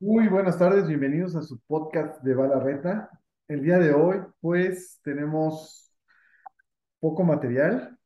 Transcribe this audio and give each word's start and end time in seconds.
Muy 0.00 0.28
buenas 0.28 0.58
tardes, 0.58 0.88
bienvenidos 0.88 1.36
a 1.36 1.42
su 1.42 1.60
podcast 1.60 2.22
de 2.22 2.34
Bala 2.34 2.58
Reta. 2.58 3.10
El 3.46 3.62
día 3.62 3.78
de 3.78 3.92
hoy, 3.92 4.18
pues, 4.40 5.00
tenemos 5.04 5.92
poco 6.98 7.22
material, 7.22 7.96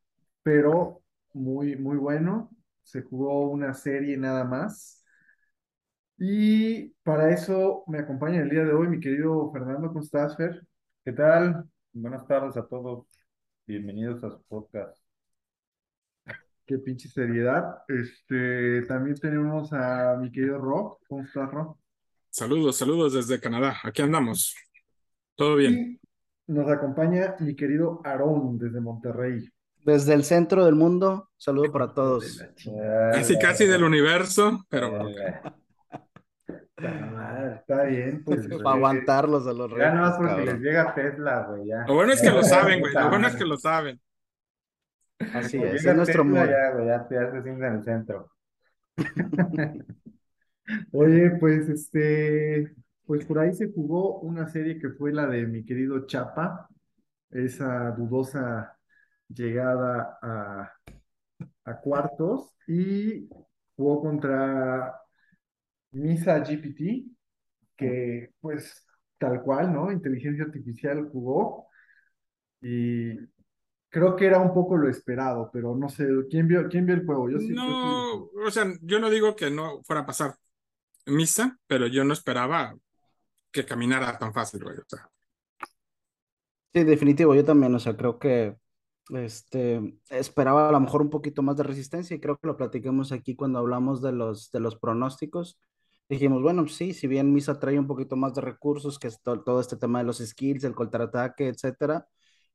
pero 0.43 1.01
muy, 1.33 1.75
muy 1.77 1.97
bueno. 1.97 2.51
Se 2.83 3.01
jugó 3.01 3.49
una 3.49 3.73
serie 3.73 4.17
nada 4.17 4.43
más. 4.43 5.03
Y 6.17 6.89
para 7.03 7.31
eso 7.31 7.83
me 7.87 7.99
acompaña 7.99 8.41
el 8.41 8.49
día 8.49 8.63
de 8.63 8.73
hoy 8.73 8.87
mi 8.87 8.99
querido 8.99 9.51
Fernando. 9.51 9.87
¿Cómo 9.87 10.01
estás, 10.01 10.37
Fer? 10.37 10.61
¿Qué 11.03 11.11
tal? 11.13 11.65
Buenas 11.93 12.27
tardes 12.27 12.55
a 12.57 12.67
todos. 12.67 13.20
Bienvenidos 13.71 14.21
a 14.25 14.29
su 14.29 14.43
podcast. 14.49 14.97
Qué 16.65 16.77
pinche 16.79 17.07
seriedad. 17.07 17.77
Este, 17.87 18.81
también 18.81 19.15
tenemos 19.15 19.71
a 19.71 20.17
mi 20.19 20.29
querido 20.29 20.57
Rob. 20.57 20.97
¿Cómo 21.07 21.23
estás, 21.23 21.49
Rob? 21.49 21.77
Saludos, 22.29 22.75
saludos 22.75 23.13
desde 23.13 23.39
Canadá. 23.39 23.77
Aquí 23.85 24.01
andamos. 24.01 24.53
Todo 25.37 25.55
bien. 25.55 25.97
Y 26.47 26.51
nos 26.51 26.69
acompaña 26.69 27.37
mi 27.39 27.55
querido 27.55 28.01
Aarón 28.03 28.57
desde 28.57 28.81
Monterrey. 28.81 29.47
Desde 29.85 30.15
el 30.15 30.25
centro 30.25 30.65
del 30.65 30.75
mundo, 30.75 31.29
saludo 31.37 31.71
para 31.71 31.93
todos. 31.93 32.43
Casi, 33.13 33.39
casi 33.39 33.67
del 33.67 33.85
universo, 33.85 34.65
pero 34.67 35.07
Está 36.83 37.83
bien, 37.83 38.23
pues. 38.23 38.47
Para 38.63 38.75
aguantarlos 38.75 39.47
a 39.47 39.53
los 39.53 39.69
Ya 39.75 39.75
reyes. 39.75 39.93
no 39.93 40.01
más 40.01 40.17
porque 40.17 40.29
cabrón. 40.29 40.45
les 40.45 40.59
llega 40.59 40.93
Tesla, 40.93 41.45
güey, 41.47 41.67
ya. 41.67 41.85
lo 41.87 41.93
bueno 41.95 42.13
es 42.13 42.21
que 42.21 42.31
lo 42.31 42.43
saben, 42.43 42.79
güey. 42.79 42.93
Lo 42.93 43.09
bueno 43.09 43.27
es 43.27 43.35
que 43.35 43.45
lo 43.45 43.57
saben. 43.57 43.99
Así 45.33 45.57
es, 45.61 45.85
es 45.85 45.95
nuestro 45.95 46.25
mood. 46.25 46.47
ya, 46.49 46.71
güey, 46.71 46.87
ya 46.87 47.07
te 47.07 47.17
haces 47.17 47.45
en 47.45 47.63
el 47.63 47.83
centro. 47.83 48.31
Oye, 50.91 51.31
pues 51.39 51.67
este, 51.69 52.73
pues 53.05 53.25
por 53.25 53.39
ahí 53.39 53.53
se 53.53 53.71
jugó 53.71 54.19
una 54.19 54.47
serie 54.47 54.79
que 54.79 54.89
fue 54.89 55.11
la 55.11 55.27
de 55.27 55.45
mi 55.45 55.65
querido 55.65 56.05
Chapa, 56.05 56.67
esa 57.29 57.91
dudosa 57.91 58.77
llegada 59.27 60.17
a, 60.21 60.71
a 61.65 61.77
cuartos 61.81 62.53
y 62.67 63.27
jugó 63.75 64.01
contra 64.01 65.00
Misa 65.91 66.39
GPT, 66.39 67.05
que 67.77 68.31
pues 68.39 68.85
tal 69.17 69.41
cual, 69.41 69.73
¿no? 69.73 69.91
Inteligencia 69.91 70.45
artificial 70.45 71.09
jugó 71.11 71.67
y 72.61 73.15
creo 73.89 74.15
que 74.15 74.25
era 74.25 74.39
un 74.39 74.53
poco 74.53 74.77
lo 74.77 74.89
esperado, 74.89 75.49
pero 75.51 75.75
no 75.75 75.89
sé, 75.89 76.07
¿quién 76.29 76.47
vio, 76.47 76.67
quién 76.69 76.85
vio 76.85 76.95
el 76.95 77.05
juego? 77.05 77.29
Yo 77.29 77.39
sí, 77.39 77.49
yo 77.49 77.55
No, 77.55 78.29
o 78.45 78.51
sea, 78.51 78.65
yo 78.81 78.99
no 78.99 79.09
digo 79.09 79.35
que 79.35 79.49
no 79.51 79.81
fuera 79.83 80.01
a 80.01 80.05
pasar 80.05 80.35
misa, 81.05 81.57
pero 81.67 81.87
yo 81.87 82.03
no 82.03 82.13
esperaba 82.13 82.75
que 83.51 83.65
caminara 83.65 84.17
tan 84.17 84.33
fácil, 84.33 84.63
güey. 84.63 84.77
O 84.77 84.83
sea, 84.87 85.09
Sí, 86.73 86.83
definitivo, 86.85 87.35
yo 87.35 87.43
también, 87.43 87.75
o 87.75 87.79
sea, 87.79 87.97
creo 87.97 88.17
que 88.17 88.55
este, 89.09 89.81
esperaba 90.09 90.69
a 90.69 90.71
lo 90.71 90.79
mejor 90.79 91.01
un 91.01 91.09
poquito 91.09 91.41
más 91.41 91.57
de 91.57 91.63
resistencia 91.63 92.15
y 92.15 92.21
creo 92.21 92.37
que 92.37 92.47
lo 92.47 92.55
platicamos 92.55 93.11
aquí 93.11 93.35
cuando 93.35 93.59
hablamos 93.59 94.01
de 94.01 94.13
los, 94.13 94.51
de 94.51 94.61
los 94.61 94.77
pronósticos. 94.77 95.59
Dijimos, 96.11 96.41
bueno, 96.41 96.67
sí, 96.67 96.93
si 96.93 97.07
bien 97.07 97.31
Misa 97.33 97.57
trae 97.59 97.79
un 97.79 97.87
poquito 97.87 98.17
más 98.17 98.33
de 98.35 98.41
recursos, 98.41 98.99
que 98.99 99.07
es 99.07 99.21
to- 99.21 99.41
todo 99.43 99.61
este 99.61 99.77
tema 99.77 99.99
de 99.99 100.05
los 100.05 100.17
skills, 100.19 100.65
el 100.65 100.75
contraataque, 100.75 101.47
etcétera, 101.47 102.05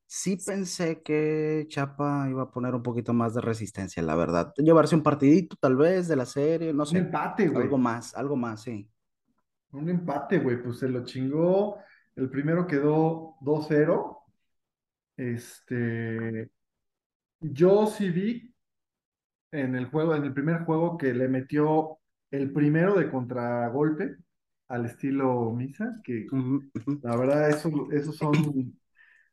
sí 0.07 0.37
pensé 0.37 1.03
que 1.03 1.67
Chapa 1.69 2.29
iba 2.31 2.43
a 2.45 2.51
poner 2.51 2.75
un 2.75 2.83
poquito 2.83 3.15
más 3.15 3.33
de 3.35 3.41
resistencia, 3.41 4.03
la 4.03 4.15
verdad. 4.17 4.53
Llevarse 4.59 4.95
un 4.95 5.03
partidito 5.03 5.57
tal 5.59 5.77
vez 5.77 6.07
de 6.09 6.17
la 6.17 6.27
serie, 6.27 6.75
no 6.75 6.85
Un 6.91 6.91
sé, 6.91 6.99
empate, 6.99 7.49
güey. 7.49 7.65
algo 7.65 7.79
más, 7.79 8.15
algo 8.15 8.37
más, 8.37 8.63
sí. 8.63 8.91
Un 9.73 9.89
empate, 9.89 10.39
güey, 10.39 10.63
pues 10.63 10.79
se 10.79 10.89
lo 10.89 11.05
chingó. 11.05 11.79
El 12.17 12.31
primero 12.31 12.67
quedó 12.67 13.37
2-0. 13.41 14.25
Este, 15.17 16.51
yo 17.41 17.87
sí 17.87 18.11
vi 18.11 18.55
en 19.53 19.75
el 19.77 19.87
juego, 19.87 20.15
en 20.15 20.25
el 20.25 20.35
primer 20.35 20.65
juego 20.65 20.97
que 20.99 21.15
le 21.15 21.29
metió 21.29 21.99
el 22.31 22.53
primero 22.53 22.95
de 22.95 23.11
contragolpe 23.11 24.17
al 24.69 24.87
estilo 24.87 25.53
Misa, 25.53 26.01
que 26.05 26.33
Ujú, 26.33 26.63
ujú. 26.77 26.93
la 27.03 27.17
verdad 27.17 27.51
esos, 27.51 27.73
esos 27.93 28.17
son, 28.19 28.79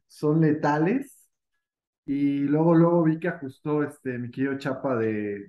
son 0.08 0.42
letales. 0.42 1.18
Y 2.06 2.40
luego, 2.42 2.76
luego 2.76 3.04
vi 3.04 3.20
que 3.20 3.30
ajustó 3.30 3.84
este 3.84 4.18
mi 4.20 4.32
querido 4.32 4.58
Chapa 4.58 4.96
de 4.98 5.48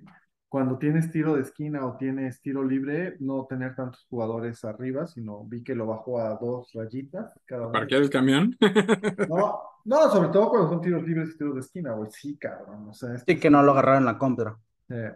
cuando 0.49 0.77
tienes 0.77 1.11
tiro 1.11 1.35
de 1.35 1.41
esquina 1.43 1.85
o 1.85 1.97
tienes 1.97 2.41
tiro 2.41 2.63
libre, 2.63 3.17
no 3.19 3.45
tener 3.47 3.75
tantos 3.75 4.05
jugadores 4.09 4.63
arriba, 4.65 5.07
sino 5.07 5.43
vi 5.45 5.63
que 5.63 5.75
lo 5.75 5.87
bajó 5.87 6.19
a 6.21 6.35
dos 6.37 6.71
rayitas 6.73 7.33
cada 7.45 7.67
parquear 7.71 8.01
el 8.03 8.09
camión. 8.09 8.57
No, 9.25 9.61
no, 9.85 10.09
sobre 10.11 10.29
todo 10.29 10.49
cuando 10.49 10.69
son 10.69 10.81
tiros 10.81 11.03
libres 11.03 11.29
y 11.33 11.37
tiros 11.37 11.55
de 11.55 11.61
esquina, 11.61 11.93
güey. 11.93 12.09
Sí, 12.11 12.37
cabrón. 12.37 12.89
O 12.89 12.93
sea, 12.93 13.13
esto 13.15 13.27
Sí, 13.27 13.39
que 13.39 13.49
no 13.51 13.61
lo 13.63 13.71
agarraron 13.73 13.99
en 14.01 14.05
la 14.05 14.17
contra. 14.17 14.57
eh, 14.89 15.13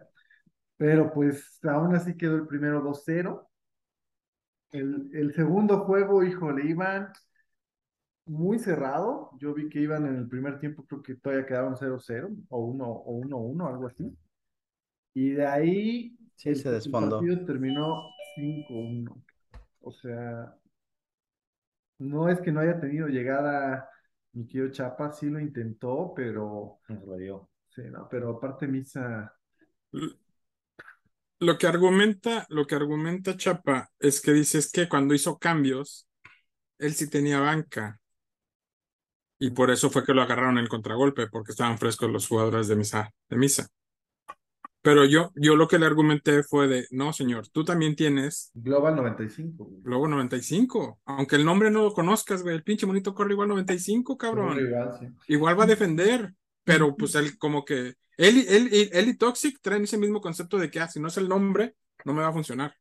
pero 0.80 1.14
pues 1.14 1.60
aún 1.66 1.96
así 1.96 2.18
quedó 2.18 2.38
el 2.38 2.48
primero 2.48 2.82
2-0. 2.82 3.50
El, 4.72 5.12
el 5.14 5.34
segundo 5.36 5.82
juego, 5.86 6.24
híjole, 6.24 6.66
iban 6.68 7.14
muy 8.26 8.60
cerrado. 8.60 9.32
Yo 9.40 9.54
vi 9.54 9.70
que 9.70 9.80
iban 9.82 10.06
en 10.06 10.16
el 10.18 10.28
primer 10.30 10.60
tiempo, 10.60 10.86
creo 10.86 11.02
que 11.04 11.16
todavía 11.16 11.46
quedaron 11.46 11.76
0-0 11.78 12.30
o 12.50 12.60
1 12.60 12.86
o 12.88 13.12
1-1, 13.14 13.68
algo 13.68 13.88
así. 13.88 14.16
Y 15.14 15.32
de 15.32 15.46
ahí 15.48 16.18
Sí, 16.36 16.56
el, 16.56 16.56
se 16.56 16.72
el 16.72 16.72
desfondó. 16.72 17.20
partido 17.20 17.46
terminó 17.46 18.04
5-1. 18.36 19.24
O 19.82 19.92
sea, 19.92 20.56
no 22.00 22.30
es 22.30 22.40
que 22.42 22.52
no 22.52 22.60
haya 22.62 22.80
tenido 22.80 23.08
llegada 23.08 23.90
mi 24.34 24.48
querido 24.48 24.72
Chapa, 24.72 25.12
sí 25.12 25.30
lo 25.30 25.40
intentó, 25.40 26.14
pero 26.16 26.80
Nos 26.90 27.04
lo 27.06 27.16
dio. 27.18 27.50
sí, 27.70 27.84
no, 27.92 28.08
pero 28.10 28.32
aparte 28.32 28.68
Misa, 28.68 29.34
Lo 31.40 31.58
que 31.58 31.68
argumenta, 31.68 32.46
lo 32.50 32.68
que 32.68 32.76
argumenta 32.76 33.38
Chapa 33.38 33.90
es 34.00 34.22
que 34.22 34.34
dice 34.34 34.58
es 34.58 34.72
que 34.72 34.90
cuando 34.90 35.14
hizo 35.14 35.38
cambios, 35.38 36.08
él 36.78 36.94
sí 36.94 37.10
tenía 37.10 37.40
banca. 37.40 38.00
Y 39.40 39.52
por 39.52 39.72
eso 39.72 39.90
fue 39.90 40.04
que 40.04 40.14
lo 40.14 40.22
agarraron 40.22 40.58
en 40.58 40.64
el 40.64 40.70
contragolpe, 40.70 41.28
porque 41.28 41.52
estaban 41.52 41.78
frescos 41.78 42.10
los 42.12 42.28
jugadores 42.28 42.68
de 42.68 42.76
misa, 42.76 43.10
de 43.30 43.38
misa. 43.38 43.68
Pero 44.82 45.06
yo, 45.06 45.32
yo 45.36 45.56
lo 45.56 45.68
que 45.68 45.78
le 45.78 45.86
argumenté 45.86 46.44
fue 46.44 46.68
de, 46.68 46.88
no, 46.92 47.12
señor, 47.12 47.48
tú 47.50 47.66
también 47.66 47.96
tienes 47.96 48.52
Global 48.54 48.96
95. 48.96 49.66
güey. 49.66 49.82
Luego 49.84 50.08
95. 50.08 51.00
Aunque 51.06 51.36
el 51.36 51.46
nombre 51.46 51.70
no 51.70 51.84
lo 51.84 51.94
conozcas, 51.94 52.44
güey. 52.44 52.56
El 52.56 52.64
pinche 52.64 52.86
monito 52.86 53.14
corre 53.14 53.34
igual 53.34 53.50
95, 53.50 54.14
Un 54.14 54.18
cabrón. 54.18 54.58
rival, 54.58 54.98
sí. 55.00 55.08
Igual 55.28 55.60
va 55.60 55.64
a 55.66 55.68
defender. 55.68 56.34
Pero 56.64 56.96
pues 56.98 57.16
él 57.16 57.38
como 57.38 57.66
que... 57.66 57.96
Él, 58.18 58.38
y- 58.38 58.48
él, 58.50 58.70
y- 58.74 58.90
él 58.98 59.10
y 59.10 59.18
Toxic 59.18 59.60
traen 59.62 59.84
ese 59.84 59.98
mismo 59.98 60.22
concepto 60.22 60.58
de 60.58 60.70
que, 60.72 60.80
ah, 60.80 60.88
si 60.90 61.00
no 61.00 61.08
es 61.08 61.18
el 61.18 61.30
nombre, 61.30 61.76
no 62.06 62.14
me 62.14 62.22
va 62.22 62.30
a 62.30 62.34
funcionar. 62.34 62.76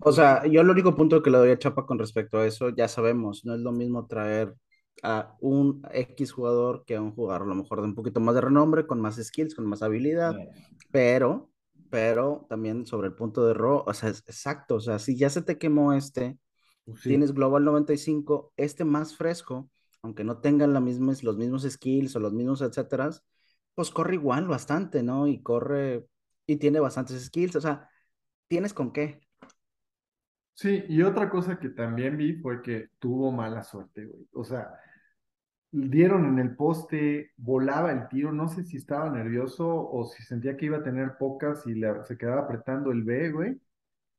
O 0.00 0.12
sea, 0.12 0.46
yo 0.46 0.60
el 0.60 0.70
único 0.70 0.94
punto 0.94 1.22
que 1.22 1.30
le 1.30 1.38
doy 1.38 1.50
a 1.50 1.58
Chapa 1.58 1.84
con 1.86 1.98
respecto 1.98 2.38
a 2.38 2.46
eso, 2.46 2.68
ya 2.70 2.86
sabemos, 2.88 3.44
no 3.44 3.54
es 3.54 3.60
lo 3.60 3.72
mismo 3.72 4.06
traer 4.06 4.54
a 5.02 5.36
un 5.40 5.82
X 5.92 6.32
jugador 6.32 6.84
que 6.86 6.96
a 6.96 7.02
un 7.02 7.12
jugador 7.14 7.42
a 7.42 7.46
lo 7.46 7.54
mejor 7.54 7.80
de 7.80 7.86
un 7.88 7.94
poquito 7.94 8.20
más 8.20 8.34
de 8.34 8.40
renombre, 8.42 8.86
con 8.86 9.00
más 9.00 9.16
skills, 9.16 9.54
con 9.54 9.66
más 9.66 9.82
habilidad, 9.82 10.40
pero, 10.90 11.50
pero 11.90 12.46
también 12.48 12.86
sobre 12.86 13.08
el 13.08 13.14
punto 13.14 13.46
de 13.46 13.54
Ro, 13.54 13.84
o 13.86 13.94
sea, 13.94 14.10
es 14.10 14.20
exacto, 14.26 14.76
o 14.76 14.80
sea, 14.80 14.98
si 14.98 15.16
ya 15.16 15.30
se 15.30 15.42
te 15.42 15.58
quemó 15.58 15.92
este, 15.92 16.38
Pues 16.84 17.00
sí. 17.02 17.20
tienes 17.20 17.32
Global 17.34 17.64
95, 17.64 18.52
este 18.56 18.84
más 18.84 19.16
fresco, 19.16 19.70
aunque 20.02 20.24
no 20.24 20.38
tengan 20.40 20.72
los 20.74 20.82
mismos 20.82 21.62
skills 21.68 22.16
o 22.16 22.20
los 22.20 22.32
mismos 22.32 22.62
etcétera, 22.62 23.10
pues 23.74 23.90
corre 23.90 24.14
igual 24.14 24.48
bastante, 24.48 25.02
¿no? 25.02 25.26
Y 25.26 25.42
corre 25.42 26.06
y 26.46 26.56
tiene 26.56 26.80
bastantes 26.80 27.24
skills, 27.26 27.56
o 27.56 27.60
sea, 27.60 27.90
tienes 28.48 28.74
con 28.74 28.92
qué. 28.92 29.20
Sí, 30.54 30.84
y 30.88 31.02
otra 31.02 31.30
cosa 31.30 31.58
que 31.58 31.68
también 31.68 32.16
vi 32.16 32.34
fue 32.34 32.62
que 32.62 32.88
tuvo 32.98 33.30
mala 33.30 33.62
suerte, 33.62 34.06
güey. 34.06 34.28
O 34.32 34.44
sea, 34.44 34.74
dieron 35.70 36.26
en 36.26 36.38
el 36.40 36.56
poste, 36.56 37.32
volaba 37.36 37.92
el 37.92 38.08
tiro, 38.08 38.32
no 38.32 38.48
sé 38.48 38.64
si 38.64 38.76
estaba 38.78 39.10
nervioso 39.10 39.68
o 39.68 40.04
si 40.06 40.22
sentía 40.22 40.56
que 40.56 40.66
iba 40.66 40.78
a 40.78 40.82
tener 40.82 41.16
pocas 41.18 41.66
y 41.66 41.80
se 42.04 42.18
quedaba 42.18 42.42
apretando 42.42 42.90
el 42.90 43.04
B, 43.04 43.30
güey. 43.30 43.60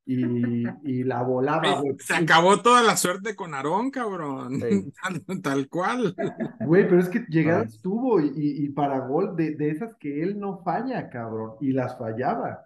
Y, 0.05 0.63
y 0.85 1.03
la 1.03 1.21
volaba, 1.21 1.81
Güey, 1.81 1.95
se 1.99 2.15
acabó 2.15 2.61
toda 2.63 2.81
la 2.81 2.97
suerte 2.97 3.35
con 3.35 3.53
Aarón, 3.53 3.91
cabrón. 3.91 4.59
Sí. 4.59 4.91
Tal, 5.27 5.41
tal 5.41 5.69
cual. 5.69 6.15
Güey, 6.61 6.87
pero 6.89 6.99
es 6.99 7.09
que 7.09 7.25
llegadas 7.29 7.75
Ah. 7.77 7.79
tuvo 7.83 8.19
y, 8.19 8.31
y- 8.35 8.69
para 8.69 8.99
gol 9.05 9.35
de, 9.35 9.55
de 9.55 9.69
esas 9.69 9.95
que 9.97 10.23
él 10.23 10.39
no 10.39 10.63
falla, 10.63 11.09
cabrón. 11.09 11.53
Y 11.61 11.73
las 11.73 11.95
fallaba. 11.97 12.65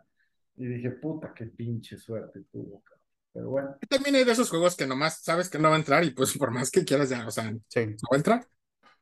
Y 0.56 0.68
dije, 0.68 0.92
puta, 0.92 1.34
qué 1.34 1.48
pinche 1.48 1.98
suerte 1.98 2.44
tuvo, 2.52 2.82
cabrón. 2.82 3.04
Pero 3.34 3.50
bueno, 3.50 3.76
También 3.90 4.16
hay 4.16 4.24
de 4.24 4.32
esos 4.32 4.50
juegos 4.50 4.78
que 4.78 4.86
nomás 4.88 5.22
sabes 5.24 5.50
que 5.50 5.58
no 5.60 5.68
va 5.70 5.76
a 5.76 5.80
entrar 5.80 6.04
y 6.06 6.12
pues 6.12 6.38
por 6.38 6.52
más 6.52 6.70
que 6.72 6.86
quieras 6.86 7.10
ya, 7.10 7.26
o 7.28 7.32
sea, 7.32 7.52
no 7.52 7.60
Sí. 7.68 7.80
va 7.82 8.14
a 8.14 8.18
entrar. 8.18 8.48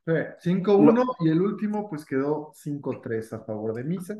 Sí, 0.06 0.12
5-1 0.50 1.04
y 1.20 1.28
el 1.28 1.40
último 1.42 1.88
pues 1.88 2.04
quedó 2.04 2.50
5-3 2.56 3.34
a 3.34 3.40
favor 3.44 3.74
de 3.74 3.84
Misa. 3.84 4.16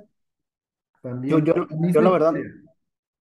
También 1.01 1.39
Yo, 1.39 1.45
yo, 1.45 1.55
la 1.63 1.67
yo 1.69 1.77
misma 1.79 2.03
la 2.03 2.11
verdad. 2.11 2.33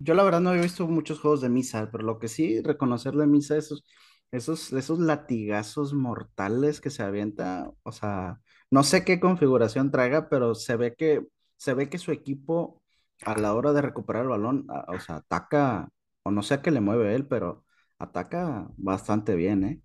Yo 0.03 0.13
la 0.13 0.23
verdad 0.23 0.41
no 0.41 0.49
había 0.51 0.63
visto 0.63 0.87
muchos 0.87 1.19
juegos 1.19 1.41
de 1.41 1.49
Misa, 1.49 1.89
pero 1.91 2.03
lo 2.03 2.19
que 2.19 2.27
sí 2.27 2.61
reconocer 2.61 3.13
de 3.15 3.27
Misa 3.27 3.57
esos, 3.57 3.83
esos, 4.31 4.73
esos 4.73 4.99
latigazos 4.99 5.93
mortales 5.93 6.81
que 6.81 6.89
se 6.89 7.03
avienta, 7.03 7.71
o 7.83 7.91
sea, 7.91 8.39
no 8.71 8.83
sé 8.83 9.03
qué 9.05 9.19
configuración 9.19 9.91
traiga, 9.91 10.29
pero 10.29 10.55
se 10.55 10.75
ve 10.75 10.95
que, 10.95 11.25
se 11.57 11.73
ve 11.73 11.89
que 11.89 11.97
su 11.97 12.11
equipo 12.11 12.81
a 13.25 13.37
la 13.37 13.53
hora 13.53 13.73
de 13.73 13.81
recuperar 13.81 14.23
el 14.23 14.29
balón, 14.29 14.67
o 14.87 14.99
sea, 14.99 15.17
ataca, 15.17 15.89
o 16.23 16.31
no 16.31 16.43
sé 16.43 16.55
a 16.55 16.61
qué 16.61 16.71
le 16.71 16.81
mueve 16.81 17.15
él, 17.15 17.27
pero 17.27 17.65
ataca 17.99 18.67
bastante 18.77 19.35
bien, 19.35 19.63
¿eh? 19.65 19.81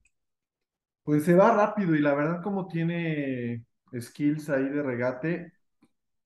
Pues 1.04 1.24
se 1.24 1.34
va 1.34 1.54
rápido 1.54 1.94
y 1.94 2.00
la 2.00 2.14
verdad 2.14 2.42
como 2.42 2.66
tiene 2.68 3.64
skills 3.98 4.50
ahí 4.50 4.64
de 4.68 4.82
regate, 4.82 5.52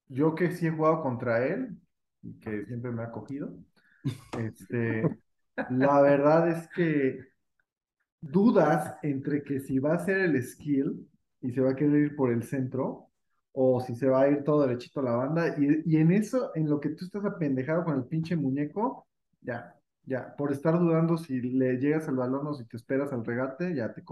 yo 0.09 0.35
que 0.35 0.51
sí 0.51 0.67
he 0.67 0.71
jugado 0.71 1.01
contra 1.03 1.45
él 1.47 1.79
que 2.41 2.65
siempre 2.67 2.91
me 2.91 3.03
ha 3.03 3.11
cogido, 3.11 3.53
este, 4.33 5.19
la 5.67 6.01
verdad 6.01 6.49
es 6.49 6.67
que 6.69 7.19
dudas 8.21 8.97
entre 9.03 9.43
que 9.43 9.59
si 9.59 9.79
va 9.79 9.95
a 9.95 9.99
ser 9.99 10.17
el 10.19 10.41
skill 10.43 11.07
y 11.41 11.51
se 11.51 11.61
va 11.61 11.71
a 11.71 11.75
querer 11.75 11.95
ir 12.11 12.15
por 12.15 12.31
el 12.31 12.43
centro 12.43 13.09
o 13.53 13.81
si 13.81 13.95
se 13.95 14.07
va 14.09 14.21
a 14.23 14.29
ir 14.29 14.43
todo 14.43 14.65
derechito 14.65 14.99
a 15.01 15.03
la 15.03 15.11
banda 15.15 15.55
y, 15.57 15.81
y 15.85 15.97
en 15.97 16.11
eso, 16.11 16.51
en 16.55 16.69
lo 16.69 16.79
que 16.79 16.89
tú 16.89 17.05
estás 17.05 17.25
apendejado 17.25 17.83
con 17.83 17.97
el 17.97 18.05
pinche 18.05 18.35
muñeco, 18.35 19.07
ya, 19.41 19.75
ya, 20.05 20.35
por 20.35 20.51
estar 20.51 20.79
dudando 20.79 21.17
si 21.17 21.41
le 21.41 21.77
llegas 21.77 22.07
al 22.07 22.15
balón 22.15 22.47
o 22.47 22.53
si 22.53 22.65
te 22.65 22.77
esperas 22.77 23.11
al 23.11 23.25
regate, 23.25 23.75
ya 23.75 23.93
te. 23.93 24.03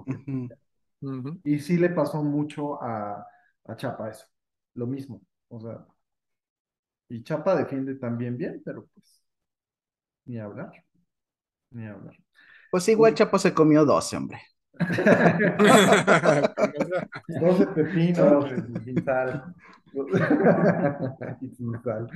Ujú. 1.02 1.40
Y 1.44 1.60
sí 1.60 1.78
le 1.78 1.90
pasó 1.90 2.24
mucho 2.24 2.82
a, 2.82 3.26
a 3.66 3.76
Chapa 3.78 4.10
eso, 4.10 4.26
lo 4.74 4.88
mismo, 4.88 5.22
o 5.48 5.60
sea, 5.62 5.86
y 7.10 7.24
Chapa 7.24 7.56
defiende 7.56 7.96
también 7.96 8.38
bien, 8.38 8.62
pero 8.64 8.86
pues 8.94 9.22
ni 10.30 10.40
hablar, 10.40 10.72
ni 11.72 11.88
hablar. 11.88 12.16
Pues 12.72 12.88
igual 12.90 13.14
Chapo 13.16 13.38
se 13.40 13.54
comió 13.54 13.86
12, 13.86 14.18
hombre. 14.18 14.42
12 17.28 17.66
pepinos 17.76 18.46
sin 18.84 19.04
sal. 19.04 19.54
y 21.42 21.50
sin 21.50 21.82
sal. 21.84 22.08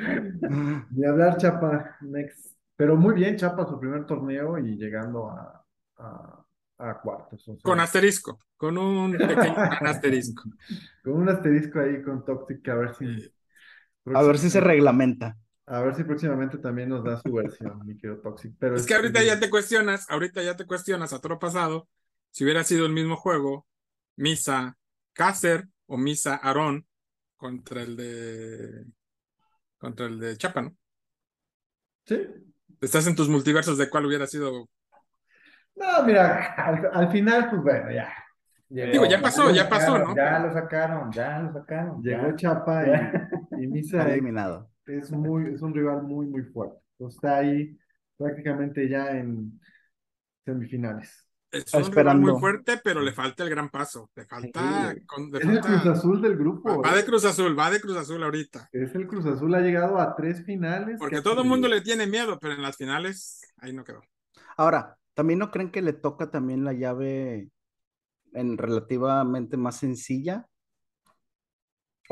Ni 0.91 1.05
hablar 1.05 1.37
Chapa, 1.37 1.97
next. 2.01 2.55
Pero 2.75 2.95
muy 2.95 3.13
bien 3.15 3.37
Chapa 3.37 3.65
su 3.65 3.79
primer 3.79 4.05
torneo 4.05 4.57
y 4.57 4.77
llegando 4.77 5.29
a, 5.29 5.65
a, 5.97 6.45
a 6.79 7.01
cuartos. 7.01 7.47
o 7.49 7.57
sea, 7.57 7.61
Con 7.61 7.79
asterisco, 7.79 8.39
con 8.57 8.77
un 8.77 9.25
pequeño 9.25 9.55
asterisco. 9.83 10.43
con 11.03 11.13
un 11.13 11.29
asterisco 11.29 11.79
ahí 11.79 12.01
con 12.01 12.25
Toxic, 12.25 12.67
a 12.69 12.75
ver 12.75 12.95
si 12.95 13.05
A 14.13 14.21
ver 14.23 14.37
si 14.39 14.49
se 14.49 14.61
reglamenta. 14.61 15.37
A 15.65 15.81
ver 15.81 15.95
si 15.95 16.03
próximamente 16.03 16.57
también 16.57 16.89
nos 16.89 17.03
da 17.03 17.19
su 17.21 17.31
versión, 17.31 17.79
mi 17.85 17.95
querido 17.95 18.19
Toxic. 18.19 18.53
Pero 18.59 18.75
Es 18.75 18.85
que 18.85 18.95
ahorita 18.95 19.19
este, 19.19 19.33
ya 19.33 19.39
te 19.39 19.49
cuestionas, 19.49 20.09
ahorita 20.09 20.43
ya 20.43 20.57
te 20.57 20.65
cuestionas 20.65 21.13
a 21.13 21.19
toro 21.19 21.39
pasado, 21.39 21.87
si 22.31 22.43
hubiera 22.43 22.63
sido 22.63 22.85
el 22.85 22.91
mismo 22.91 23.15
juego, 23.15 23.65
Misa 24.17 24.77
Cácer 25.13 25.67
o 25.87 25.97
Misa 25.97 26.35
Aarón 26.35 26.85
contra 27.37 27.81
el 27.83 27.95
de 27.95 28.85
contra 29.77 30.05
el 30.07 30.19
de 30.19 30.37
Chapa, 30.37 30.61
¿no? 30.63 30.75
Sí. 32.05 32.27
Estás 32.81 33.07
en 33.07 33.15
tus 33.15 33.29
multiversos 33.29 33.77
de 33.77 33.89
cuál 33.89 34.05
hubiera 34.05 34.27
sido. 34.27 34.69
No, 35.75 36.03
mira, 36.03 36.53
al, 36.53 36.89
al 36.91 37.11
final, 37.11 37.49
pues 37.49 37.61
bueno, 37.63 37.91
ya. 37.91 38.13
Llegó, 38.69 38.91
Digo, 38.91 39.05
ya 39.05 39.21
pasó, 39.21 39.51
ya 39.51 39.69
pasó, 39.69 39.97
¿no? 39.97 40.15
Ya 40.15 40.39
lo 40.39 40.51
sacaron, 40.51 41.11
ya 41.11 41.39
lo 41.39 41.53
sacaron. 41.53 42.01
Llegó 42.01 42.29
ya. 42.29 42.35
Chapa 42.35 42.85
y, 42.87 43.63
y 43.63 43.67
Misa 43.67 44.03
eliminado. 44.09 44.72
Es 44.85 45.11
muy, 45.11 45.53
es 45.53 45.61
un 45.61 45.73
rival 45.73 46.03
muy, 46.03 46.27
muy 46.27 46.43
fuerte. 46.43 46.77
Entonces, 46.97 47.15
está 47.17 47.37
ahí 47.37 47.77
prácticamente 48.17 48.87
ya 48.89 49.11
en 49.11 49.59
semifinales. 50.45 51.27
Es 51.51 51.65
un 51.73 51.79
rival 51.81 51.89
Esperando. 51.89 52.31
muy 52.31 52.39
fuerte, 52.39 52.81
pero 52.83 52.99
le 53.01 53.13
falta 53.13 53.43
el 53.43 53.49
gran 53.49 53.69
paso. 53.69 54.09
Le 54.15 54.25
falta. 54.25 54.93
Sí. 54.93 55.05
con- 55.05 55.31
le 55.31 55.37
Es 55.37 55.45
el 55.45 55.59
Cruz 55.61 55.85
Azul 55.85 56.21
del 56.21 56.35
grupo. 56.35 56.81
va 56.81 56.93
¿eh? 56.93 56.95
de 56.97 57.05
Cruz 57.05 57.25
Azul, 57.25 57.57
va 57.57 57.69
de 57.69 57.79
Cruz 57.79 57.95
Azul 57.97 58.23
ahorita. 58.23 58.69
Es 58.71 58.95
el 58.95 59.07
Cruz 59.07 59.25
Azul, 59.27 59.53
ha 59.53 59.61
llegado 59.61 59.99
a 59.99 60.15
tres 60.15 60.43
finales. 60.43 60.97
Porque 60.99 61.21
todo 61.21 61.43
el 61.43 61.47
mundo 61.47 61.67
le 61.67 61.81
tiene 61.81 62.07
miedo, 62.07 62.39
pero 62.39 62.55
en 62.55 62.61
las 62.63 62.77
finales 62.77 63.41
ahí 63.57 63.71
no 63.71 63.83
quedó. 63.83 64.01
Ahora, 64.57 64.97
¿también 65.13 65.39
no 65.39 65.51
creen 65.51 65.71
que 65.71 65.81
le 65.83 65.93
toca 65.93 66.31
también 66.31 66.63
la 66.63 66.73
llave 66.73 67.49
en 68.33 68.57
relativamente 68.57 69.55
más 69.55 69.77
sencilla? 69.77 70.47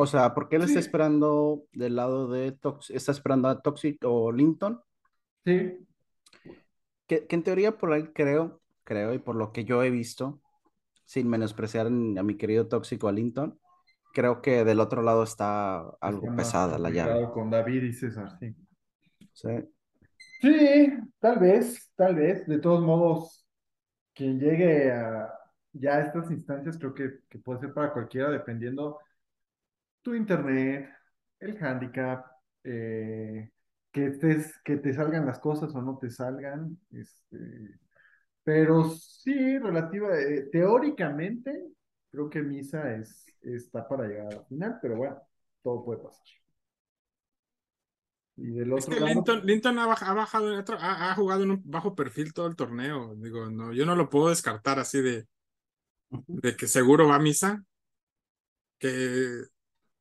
O 0.01 0.07
sea, 0.07 0.33
¿por 0.33 0.49
qué 0.49 0.55
él 0.55 0.63
está 0.63 0.79
esperando 0.79 1.65
del 1.73 1.95
lado 1.95 2.27
de 2.27 2.51
Toxic? 2.53 2.95
¿Está 2.95 3.11
esperando 3.11 3.47
a 3.49 3.61
Toxic 3.61 3.99
o 4.03 4.31
Linton? 4.31 4.81
Sí, 5.45 5.85
Que, 7.07 7.27
que 7.27 7.35
en 7.35 7.43
teoría 7.43 7.77
por 7.77 7.91
ahí 7.93 8.07
creo, 8.13 8.61
creo, 8.83 9.13
y 9.13 9.19
por 9.19 9.35
lo 9.35 9.51
que 9.51 9.65
yo 9.65 9.83
he 9.83 9.89
visto, 9.89 10.39
sin 11.05 11.29
menospreciar 11.29 11.87
en- 11.87 12.17
a 12.17 12.23
mi 12.23 12.37
querido 12.37 12.67
Toxic 12.67 13.03
o 13.03 13.07
a 13.09 13.11
Linton, 13.11 13.59
creo 14.13 14.41
que 14.41 14.63
del 14.65 14.79
otro 14.79 15.01
lado 15.01 15.23
está 15.23 15.79
algo 16.01 16.21
está 16.21 16.35
pesada 16.35 16.77
la 16.79 16.89
llave. 16.89 17.27
Con 17.33 17.49
David 17.49 17.83
y 17.83 17.93
César, 17.93 18.37
sí. 18.39 18.55
Sí. 19.33 19.49
Sí, 20.41 20.87
tal 21.19 21.39
vez, 21.39 21.91
tal 21.95 22.15
vez. 22.15 22.45
De 22.47 22.59
todos 22.59 22.81
modos, 22.83 23.45
quien 24.13 24.39
llegue 24.39 24.91
a 24.91 25.33
ya 25.73 25.97
a 25.97 26.01
estas 26.01 26.31
instancias 26.31 26.77
creo 26.77 26.93
que, 26.93 27.19
que 27.29 27.39
puede 27.39 27.59
ser 27.61 27.73
para 27.73 27.93
cualquiera, 27.93 28.29
dependiendo 28.29 28.99
tu 30.01 30.13
internet, 30.15 30.89
el 31.39 31.57
handicap, 31.63 32.25
eh, 32.63 33.51
que 33.91 34.07
estés, 34.07 34.59
que 34.63 34.77
te 34.77 34.93
salgan 34.93 35.25
las 35.25 35.39
cosas 35.39 35.73
o 35.75 35.81
no 35.81 35.97
te 35.97 36.09
salgan. 36.09 36.77
Este, 36.91 37.79
pero 38.43 38.85
sí, 38.89 39.57
relativa, 39.59 40.19
eh, 40.19 40.49
teóricamente, 40.51 41.67
creo 42.11 42.29
que 42.29 42.41
Misa 42.43 42.95
es, 42.95 43.37
está 43.41 43.87
para 43.87 44.07
llegar 44.07 44.27
a 44.27 44.31
la 44.37 44.43
final, 44.45 44.79
pero 44.81 44.97
bueno, 44.97 45.21
todo 45.63 45.85
puede 45.85 46.01
pasar. 46.03 46.25
Y 48.35 48.47
del 48.51 48.73
Es 48.73 48.85
otro 48.85 48.95
que 48.95 48.99
lado, 48.99 49.13
Linton, 49.15 49.45
Linton 49.45 49.79
ha, 49.79 49.87
baj- 49.87 50.03
ha 50.07 50.13
bajado, 50.13 50.51
en 50.51 50.59
otro- 50.59 50.77
ha, 50.79 51.11
ha 51.11 51.15
jugado 51.15 51.43
en 51.43 51.51
un 51.51 51.61
bajo 51.65 51.95
perfil 51.95 52.33
todo 52.33 52.47
el 52.47 52.55
torneo. 52.55 53.15
Digo, 53.15 53.49
no, 53.49 53.73
yo 53.73 53.85
no 53.85 53.95
lo 53.95 54.09
puedo 54.09 54.29
descartar 54.29 54.79
así 54.79 55.01
de, 55.01 55.27
de 56.41 56.55
que 56.57 56.67
seguro 56.67 57.07
va 57.07 57.15
a 57.15 57.19
misa. 57.19 57.63
Que 58.79 59.45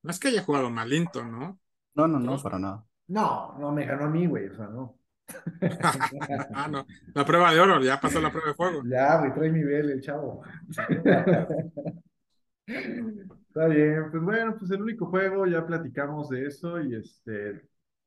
no 0.03 0.11
es 0.11 0.19
que 0.19 0.29
haya 0.29 0.43
jugado 0.43 0.71
mal 0.71 0.89
Linton, 0.89 1.31
¿no? 1.33 1.61
No, 1.95 2.07
no, 2.09 2.19
no, 2.19 2.43
para 2.43 2.59
nada. 2.59 2.85
no, 3.09 3.57
no 3.59 3.73
me 3.73 3.85
ganó 3.85 4.05
a 4.05 4.09
mí, 4.09 4.27
güey, 4.27 4.49
o 4.49 4.55
sea, 4.55 4.67
no. 4.69 4.99
ah, 6.55 6.69
no. 6.69 6.87
La 7.15 7.25
prueba 7.25 7.53
de 7.53 7.61
oro, 7.61 7.83
ya 7.83 8.01
pasó 8.01 8.21
la 8.21 8.31
prueba 8.31 8.49
de 8.49 8.55
fuego. 8.55 8.83
Ya, 8.85 9.19
güey, 9.19 9.33
trae 9.35 9.51
nivel 9.51 9.91
el 9.91 10.01
chavo. 10.01 10.43
Está 12.67 13.67
bien, 13.67 14.11
pues 14.11 14.23
bueno, 14.23 14.57
pues 14.59 14.71
el 14.71 14.83
único 14.83 15.07
juego, 15.07 15.45
ya 15.47 15.67
platicamos 15.67 16.29
de 16.29 16.47
eso 16.47 16.81
y 16.81 16.95
este, 16.95 17.61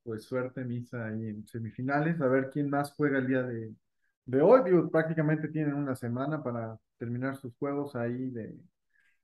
pues 0.03 0.23
suerte 0.23 0.63
Misa 0.63 1.05
ahí 1.05 1.27
en 1.27 1.45
semifinales, 1.45 2.21
a 2.21 2.27
ver 2.27 2.49
quién 2.49 2.69
más 2.69 2.93
juega 2.93 3.19
el 3.19 3.27
día 3.27 3.43
de, 3.43 3.73
de 4.25 4.41
hoy, 4.41 4.61
digo, 4.63 4.89
prácticamente 4.89 5.49
tienen 5.49 5.73
una 5.73 5.95
semana 5.95 6.41
para 6.41 6.77
terminar 6.97 7.35
sus 7.35 7.53
juegos 7.57 7.93
ahí 7.95 8.29
de, 8.31 8.57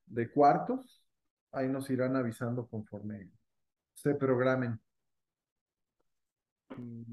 de 0.07 0.31
cuartos, 0.31 1.01
ahí 1.51 1.67
nos 1.67 1.89
irán 1.89 2.15
avisando 2.15 2.67
conforme 2.67 3.29
se 3.93 4.15
programen. 4.15 4.79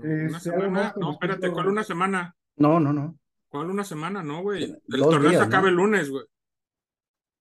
Este, 0.02 0.40
semana, 0.40 0.92
con 0.92 1.00
no, 1.02 1.12
espérate, 1.12 1.40
respecto- 1.40 1.54
¿cuál 1.54 1.68
una 1.68 1.82
semana? 1.84 2.36
No, 2.56 2.78
no, 2.78 2.92
no. 2.92 3.18
¿Cuál 3.48 3.70
una 3.70 3.84
semana? 3.84 4.22
No, 4.22 4.42
güey. 4.42 4.64
El 4.64 4.80
dos 5.00 5.10
torneo 5.10 5.30
se 5.30 5.36
acaba 5.38 5.62
¿no? 5.62 5.68
el 5.68 5.74
lunes, 5.74 6.10
güey. 6.10 6.24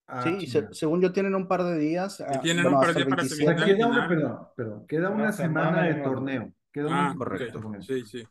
Ah, 0.07 0.21
Sí, 0.21 0.47
se- 0.47 0.71
según 0.73 1.01
yo 1.01 1.11
tienen 1.11 1.35
un 1.35 1.47
par 1.47 1.63
de 1.63 1.77
días. 1.77 2.21
ah, 2.21 2.39
tienen 2.41 2.63
bueno, 2.63 2.77
un 2.79 2.83
par 2.83 2.93
de 2.93 2.99
días 3.03 3.09
para 3.09 3.21
27. 3.23 3.43
O 3.43 3.45
sea, 3.57 3.65
Final, 3.65 3.77
queda 3.77 3.87
una, 3.87 4.07
perdón, 4.07 4.47
perdón, 4.55 4.87
queda 4.87 5.09
una, 5.09 5.23
Una 5.23 5.31
semana, 5.31 5.69
semana 5.69 5.87
de 5.95 6.03
torneo. 6.03 6.53
Queda 6.71 6.87
una 6.87 7.07
Ah, 7.07 7.11
de 7.11 7.17
correcto. 7.17 7.59
torneo. 7.59 7.81
Sí, 7.81 8.05
sí, 8.05 8.23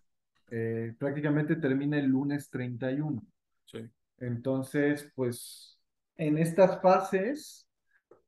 Eh, 0.50 0.94
prácticamente 0.98 1.56
termina 1.56 1.98
el 1.98 2.06
lunes 2.06 2.48
31. 2.50 3.22
sí. 3.64 3.88
Entonces, 4.18 5.10
pues, 5.16 5.78
en 6.16 6.38
estas 6.38 6.80
fases, 6.80 7.63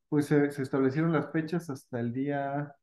pues 0.09 0.25
se, 0.27 0.51
se 0.51 0.61
establecieron 0.63 1.11
las 1.13 1.31
fechas 1.31 1.69
hasta 1.69 1.99
el 1.99 2.13
día 2.13 2.73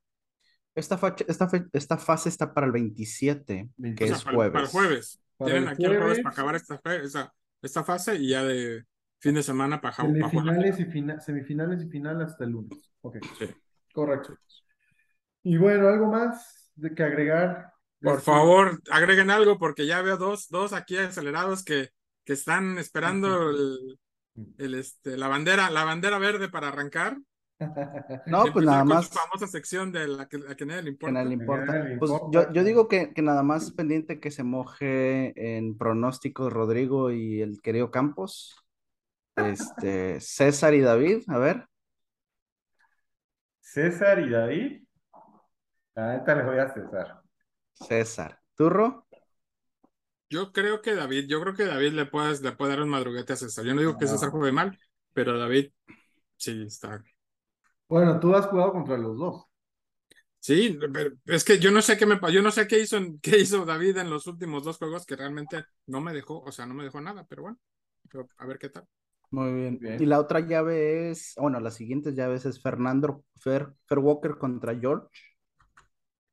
Esta, 0.74 0.98
facha- 0.98 1.24
esta, 1.28 1.48
fe- 1.48 1.66
esta 1.72 1.96
fase 1.98 2.28
está 2.28 2.52
para 2.52 2.66
el 2.66 2.72
27, 2.72 3.70
que 3.96 4.04
O 4.04 4.06
O 4.06 4.06
sea, 4.08 4.16
es 4.16 4.24
para, 4.24 4.36
jueves. 4.36 4.52
para 4.52 4.64
el 4.64 4.70
jueves. 4.70 5.20
Para 5.36 5.50
Tienen 5.50 5.68
el 5.68 5.74
aquí 5.74 5.84
el 5.84 5.98
jueves 5.98 6.18
para 6.20 6.32
acabar 6.32 6.54
esta, 6.56 6.78
fe- 6.78 7.02
esa, 7.04 7.32
esta 7.62 7.84
fase 7.84 8.16
y 8.16 8.28
ya 8.30 8.42
de 8.44 8.84
fin 9.20 9.34
de 9.34 9.42
semana 9.42 9.80
para, 9.80 9.94
jugar. 9.94 10.12
semifinales 10.30 10.80
y, 10.80 10.84
fina- 10.86 11.20
semifinales 11.20 11.82
y 11.84 11.88
final 11.88 12.22
hasta 12.22 12.44
el 12.44 12.50
lunes. 12.50 12.90
Ok, 13.02 13.16
Sí. 13.38 13.46
correcto. 13.92 14.36
Y 15.42 15.56
bueno, 15.58 15.88
¿algo 15.88 16.06
más 16.06 16.70
de 16.74 16.94
que 16.94 17.02
agregar? 17.02 17.72
Por 18.00 18.14
Este, 18.18 18.24
favor, 18.24 18.80
agreguen 18.90 19.30
algo 19.30 19.58
porque 19.58 19.86
ya 19.86 20.02
veo 20.02 20.16
dos, 20.16 20.48
dos 20.48 20.72
aquí 20.72 20.96
acelerados 20.96 21.64
que, 21.64 21.90
que 22.24 22.32
están 22.34 22.78
esperando 22.78 23.50
el, 23.50 23.98
el, 24.58 24.74
este, 24.74 25.16
la 25.16 25.28
bandera, 25.28 25.70
la 25.70 25.84
bandera 25.84 26.18
verde 26.18 26.48
para 26.48 26.68
arrancar. 26.68 27.18
No, 28.26 28.44
pues 28.52 28.64
nada 28.64 28.84
más. 28.84 29.06
su 29.06 29.12
famosa 29.12 29.46
sección 29.46 29.92
de 29.92 30.08
la 30.08 30.28
que, 30.28 30.38
a 30.48 30.54
que 30.56 30.66
nadie 30.66 30.82
le 30.82 30.90
Que 30.98 31.10
importa. 31.10 31.12
nadie 31.12 31.28
le 31.28 31.34
importa. 31.34 31.72
nadie 31.72 31.84
le 31.90 31.96
Pues 31.98 32.10
importa. 32.10 32.48
yo, 32.48 32.52
yo 32.52 32.64
digo 32.64 32.88
que, 32.88 33.12
que 33.14 33.22
nada 33.22 33.42
más 33.42 33.70
pendiente 33.72 34.20
que 34.20 34.30
se 34.30 34.42
moje 34.44 35.56
en 35.56 35.76
pronósticos 35.78 36.52
Rodrigo 36.52 37.10
y 37.12 37.40
el 37.42 37.60
querido 37.62 37.90
Campos. 37.90 38.56
Este, 39.36 40.20
César 40.20 40.74
y 40.74 40.80
David, 40.80 41.22
a 41.28 41.38
ver. 41.38 41.66
César 43.60 44.20
y 44.20 44.30
David. 44.30 44.84
La 45.96 46.04
neta 46.12 46.36
le 46.36 46.44
voy 46.44 46.58
a 46.60 46.72
César. 46.72 47.20
César. 47.74 48.40
¿Turro? 48.56 49.06
Yo 50.30 50.52
creo 50.52 50.82
que 50.82 50.94
David, 50.94 51.26
yo 51.28 51.40
creo 51.40 51.54
que 51.54 51.64
David 51.64 51.92
le 51.92 52.06
puedes, 52.06 52.40
le 52.42 52.52
puede 52.52 52.72
dar 52.72 52.82
un 52.82 52.88
madruguete 52.90 53.34
a 53.34 53.36
César. 53.36 53.64
Yo 53.64 53.74
no 53.74 53.80
digo 53.80 53.96
que 53.98 54.06
No. 54.06 54.10
César 54.10 54.30
juegue 54.30 54.52
mal, 54.52 54.78
pero 55.12 55.38
David 55.38 55.70
sí 56.36 56.64
está. 56.66 57.04
Bueno, 57.88 58.20
tú 58.20 58.34
has 58.34 58.46
jugado 58.46 58.72
contra 58.72 58.98
los 58.98 59.16
dos. 59.18 59.44
Sí, 60.40 60.78
pero 60.92 61.14
es 61.26 61.42
que 61.44 61.58
yo 61.58 61.70
no 61.70 61.80
sé 61.80 61.96
qué 61.96 62.04
me 62.06 62.18
pa- 62.18 62.30
yo 62.30 62.42
no 62.42 62.50
sé 62.50 62.66
qué 62.68 62.78
hizo, 62.78 62.98
qué 63.22 63.38
hizo 63.38 63.64
David 63.64 63.96
en 63.96 64.10
los 64.10 64.26
últimos 64.26 64.62
dos 64.64 64.76
juegos 64.76 65.06
que 65.06 65.16
realmente 65.16 65.64
no 65.86 66.00
me 66.02 66.12
dejó, 66.12 66.40
o 66.42 66.52
sea, 66.52 66.66
no 66.66 66.74
me 66.74 66.84
dejó 66.84 67.00
nada, 67.00 67.24
pero 67.26 67.42
bueno, 67.42 67.58
pero 68.10 68.28
a 68.36 68.46
ver 68.46 68.58
qué 68.58 68.68
tal. 68.68 68.86
Muy 69.30 69.52
bien. 69.52 69.78
Bien. 69.78 70.00
Y 70.00 70.06
la 70.06 70.20
otra 70.20 70.40
llave 70.40 71.10
es, 71.10 71.34
bueno, 71.36 71.60
las 71.60 71.74
siguientes 71.74 72.14
llaves 72.14 72.46
es 72.46 72.60
Fernando 72.62 73.24
Fer, 73.36 73.72
Fer 73.86 73.98
Walker 73.98 74.36
contra 74.38 74.78
George. 74.78 75.08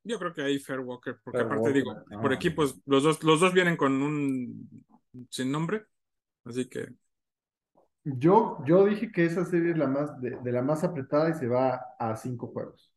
Yo 0.04 0.18
creo 0.18 0.32
que 0.34 0.42
ahí 0.42 0.58
Fair 0.58 0.80
Walker, 0.80 1.18
porque 1.22 1.38
Fair 1.38 1.46
aparte 1.46 1.60
Walker, 1.60 1.74
digo, 1.74 2.04
por 2.20 2.32
ah. 2.32 2.34
equipos, 2.34 2.80
los 2.86 3.02
dos, 3.02 3.22
los 3.22 3.40
dos 3.40 3.52
vienen 3.52 3.76
con 3.76 4.02
un 4.02 4.68
sin 5.30 5.52
nombre, 5.52 5.86
así 6.44 6.68
que 6.68 6.88
Yo, 8.04 8.58
yo 8.66 8.84
dije 8.86 9.12
que 9.12 9.24
esa 9.26 9.44
serie 9.44 9.72
es 9.72 9.78
la 9.78 9.86
más 9.86 10.20
de, 10.20 10.30
de 10.42 10.52
la 10.52 10.62
más 10.62 10.82
apretada 10.84 11.30
y 11.30 11.34
se 11.34 11.46
va 11.46 11.94
a 11.98 12.16
cinco 12.16 12.48
juegos. 12.48 12.92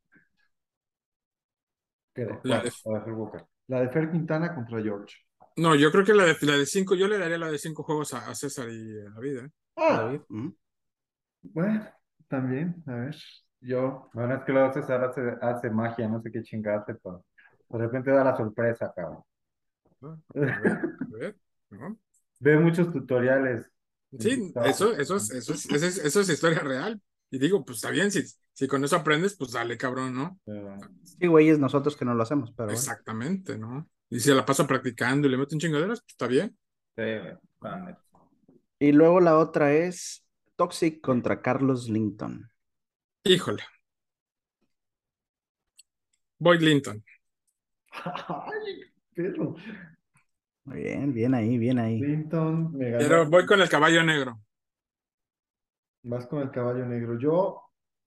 Creo. 2.12 2.40
la 2.44 2.62
de- 2.62 2.72
A 2.86 2.98
ver, 3.04 3.12
Walker. 3.12 3.44
La 3.68 3.80
de 3.80 3.88
Fer 3.90 4.10
Quintana 4.10 4.54
contra 4.54 4.82
George. 4.82 5.16
no, 5.56 5.74
yo 5.74 5.90
creo 5.90 6.04
que 6.04 6.14
la 6.14 6.24
de 6.24 6.36
la 6.42 6.56
de 6.56 6.66
cinco, 6.66 6.94
yo 6.94 7.08
le 7.08 7.18
daría 7.18 7.38
la 7.38 7.50
de 7.50 7.58
cinco 7.58 7.82
juegos 7.82 8.12
a, 8.14 8.28
a 8.30 8.34
César 8.34 8.68
y 8.70 8.98
a 9.00 9.10
David, 9.10 9.38
¿eh? 9.38 9.50
Ah, 9.76 10.02
David. 10.02 10.20
¿Mm? 10.28 10.48
bueno, 11.42 11.88
también, 12.28 12.82
a 12.86 12.94
ver, 12.94 13.16
yo, 13.60 14.08
Bueno, 14.12 14.34
es 14.34 14.44
que 14.44 14.52
luego 14.52 14.72
César 14.72 15.04
hace, 15.04 15.34
hace 15.40 15.70
magia, 15.70 16.08
no 16.08 16.20
sé 16.20 16.30
qué 16.30 16.42
chingate, 16.42 16.94
pero 16.94 17.24
de 17.68 17.78
repente 17.78 18.10
da 18.10 18.24
la 18.24 18.36
sorpresa, 18.36 18.92
cabrón. 18.94 19.22
A 20.02 20.16
ver, 20.34 20.50
a 20.50 21.16
ver, 21.18 21.36
¿no? 21.70 21.98
Ve 22.40 22.58
muchos 22.58 22.92
tutoriales. 22.92 23.70
Sí, 24.18 24.52
eso, 24.64 24.96
eso 24.96 25.16
es, 25.16 25.30
eso 25.30 25.52
es, 25.54 25.66
eso 25.66 25.86
es, 25.86 25.98
eso 25.98 26.20
es 26.20 26.28
historia 26.28 26.60
real. 26.60 27.00
Y 27.30 27.38
digo, 27.38 27.64
pues 27.64 27.78
está 27.78 27.90
bien, 27.90 28.10
si, 28.12 28.22
si 28.52 28.68
con 28.68 28.84
eso 28.84 28.96
aprendes, 28.96 29.36
pues 29.36 29.52
dale, 29.52 29.76
cabrón, 29.76 30.14
¿no? 30.14 30.38
Sí, 31.02 31.26
güey, 31.26 31.48
es 31.48 31.58
nosotros 31.58 31.96
que 31.96 32.04
no 32.04 32.14
lo 32.14 32.22
hacemos, 32.22 32.52
pero. 32.56 32.70
Exactamente, 32.70 33.58
¿no? 33.58 33.88
Y 34.08 34.20
si 34.20 34.32
la 34.32 34.46
pasa 34.46 34.66
practicando 34.66 35.26
y 35.26 35.30
le 35.30 35.36
mete 35.36 35.54
un 35.54 35.60
chingaderas, 35.60 36.00
pues 36.00 36.12
está 36.12 36.26
bien. 36.26 36.56
sí, 36.96 37.02
güey. 37.02 37.36
Y 38.78 38.92
luego 38.92 39.20
la 39.20 39.38
otra 39.38 39.72
es 39.72 40.24
Toxic 40.56 41.00
contra 41.00 41.42
Carlos 41.42 41.88
Linton. 41.88 42.50
Híjole. 43.28 43.62
Boyd 46.38 46.60
Linton. 46.60 47.02
ay, 47.90 48.82
perro. 49.14 49.56
Muy 50.64 50.82
bien, 50.82 51.12
bien 51.12 51.34
ahí, 51.34 51.58
bien 51.58 51.78
ahí. 51.80 52.00
Clinton, 52.00 52.72
me 52.72 52.90
ganó. 52.90 52.98
Pero 52.98 53.26
voy 53.28 53.44
con 53.46 53.60
el 53.60 53.68
caballo 53.68 54.04
negro. 54.04 54.40
Vas 56.04 56.26
con 56.28 56.40
el 56.40 56.52
caballo 56.52 56.86
negro. 56.86 57.18
Yo, 57.18 57.62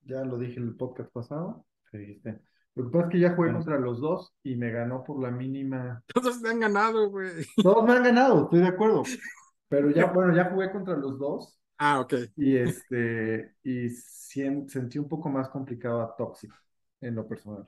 ya 0.05 0.23
lo 0.23 0.37
dije 0.37 0.59
en 0.59 0.67
el 0.67 0.75
podcast 0.77 1.11
pasado, 1.11 1.65
¿Qué 1.91 1.97
dijiste? 1.97 2.39
lo 2.75 2.85
que 2.85 2.91
pasa 2.91 3.05
es 3.07 3.11
que 3.11 3.19
ya 3.19 3.35
jugué 3.35 3.51
contra 3.51 3.77
los 3.77 3.99
dos 3.99 4.33
y 4.41 4.55
me 4.55 4.71
ganó 4.71 5.03
por 5.03 5.21
la 5.21 5.31
mínima. 5.31 6.01
Todos 6.13 6.41
te 6.41 6.47
han 6.47 6.61
ganado, 6.61 7.09
güey. 7.09 7.45
Todos 7.61 7.83
me 7.83 7.91
han 7.91 8.03
ganado, 8.03 8.43
estoy 8.43 8.59
de 8.59 8.67
acuerdo. 8.67 9.03
Pero 9.67 9.91
ya, 9.91 10.05
bueno, 10.13 10.33
ya 10.33 10.45
jugué 10.45 10.71
contra 10.71 10.95
los 10.95 11.19
dos 11.19 11.58
Ah, 11.79 11.99
ok. 11.99 12.13
y 12.35 12.55
este, 12.57 13.55
y 13.63 13.89
sien- 13.89 14.69
sentí 14.69 14.97
un 14.99 15.09
poco 15.09 15.29
más 15.29 15.49
complicado 15.49 16.01
a 16.01 16.15
Toxic 16.15 16.53
en 17.01 17.15
lo 17.15 17.27
personal. 17.27 17.67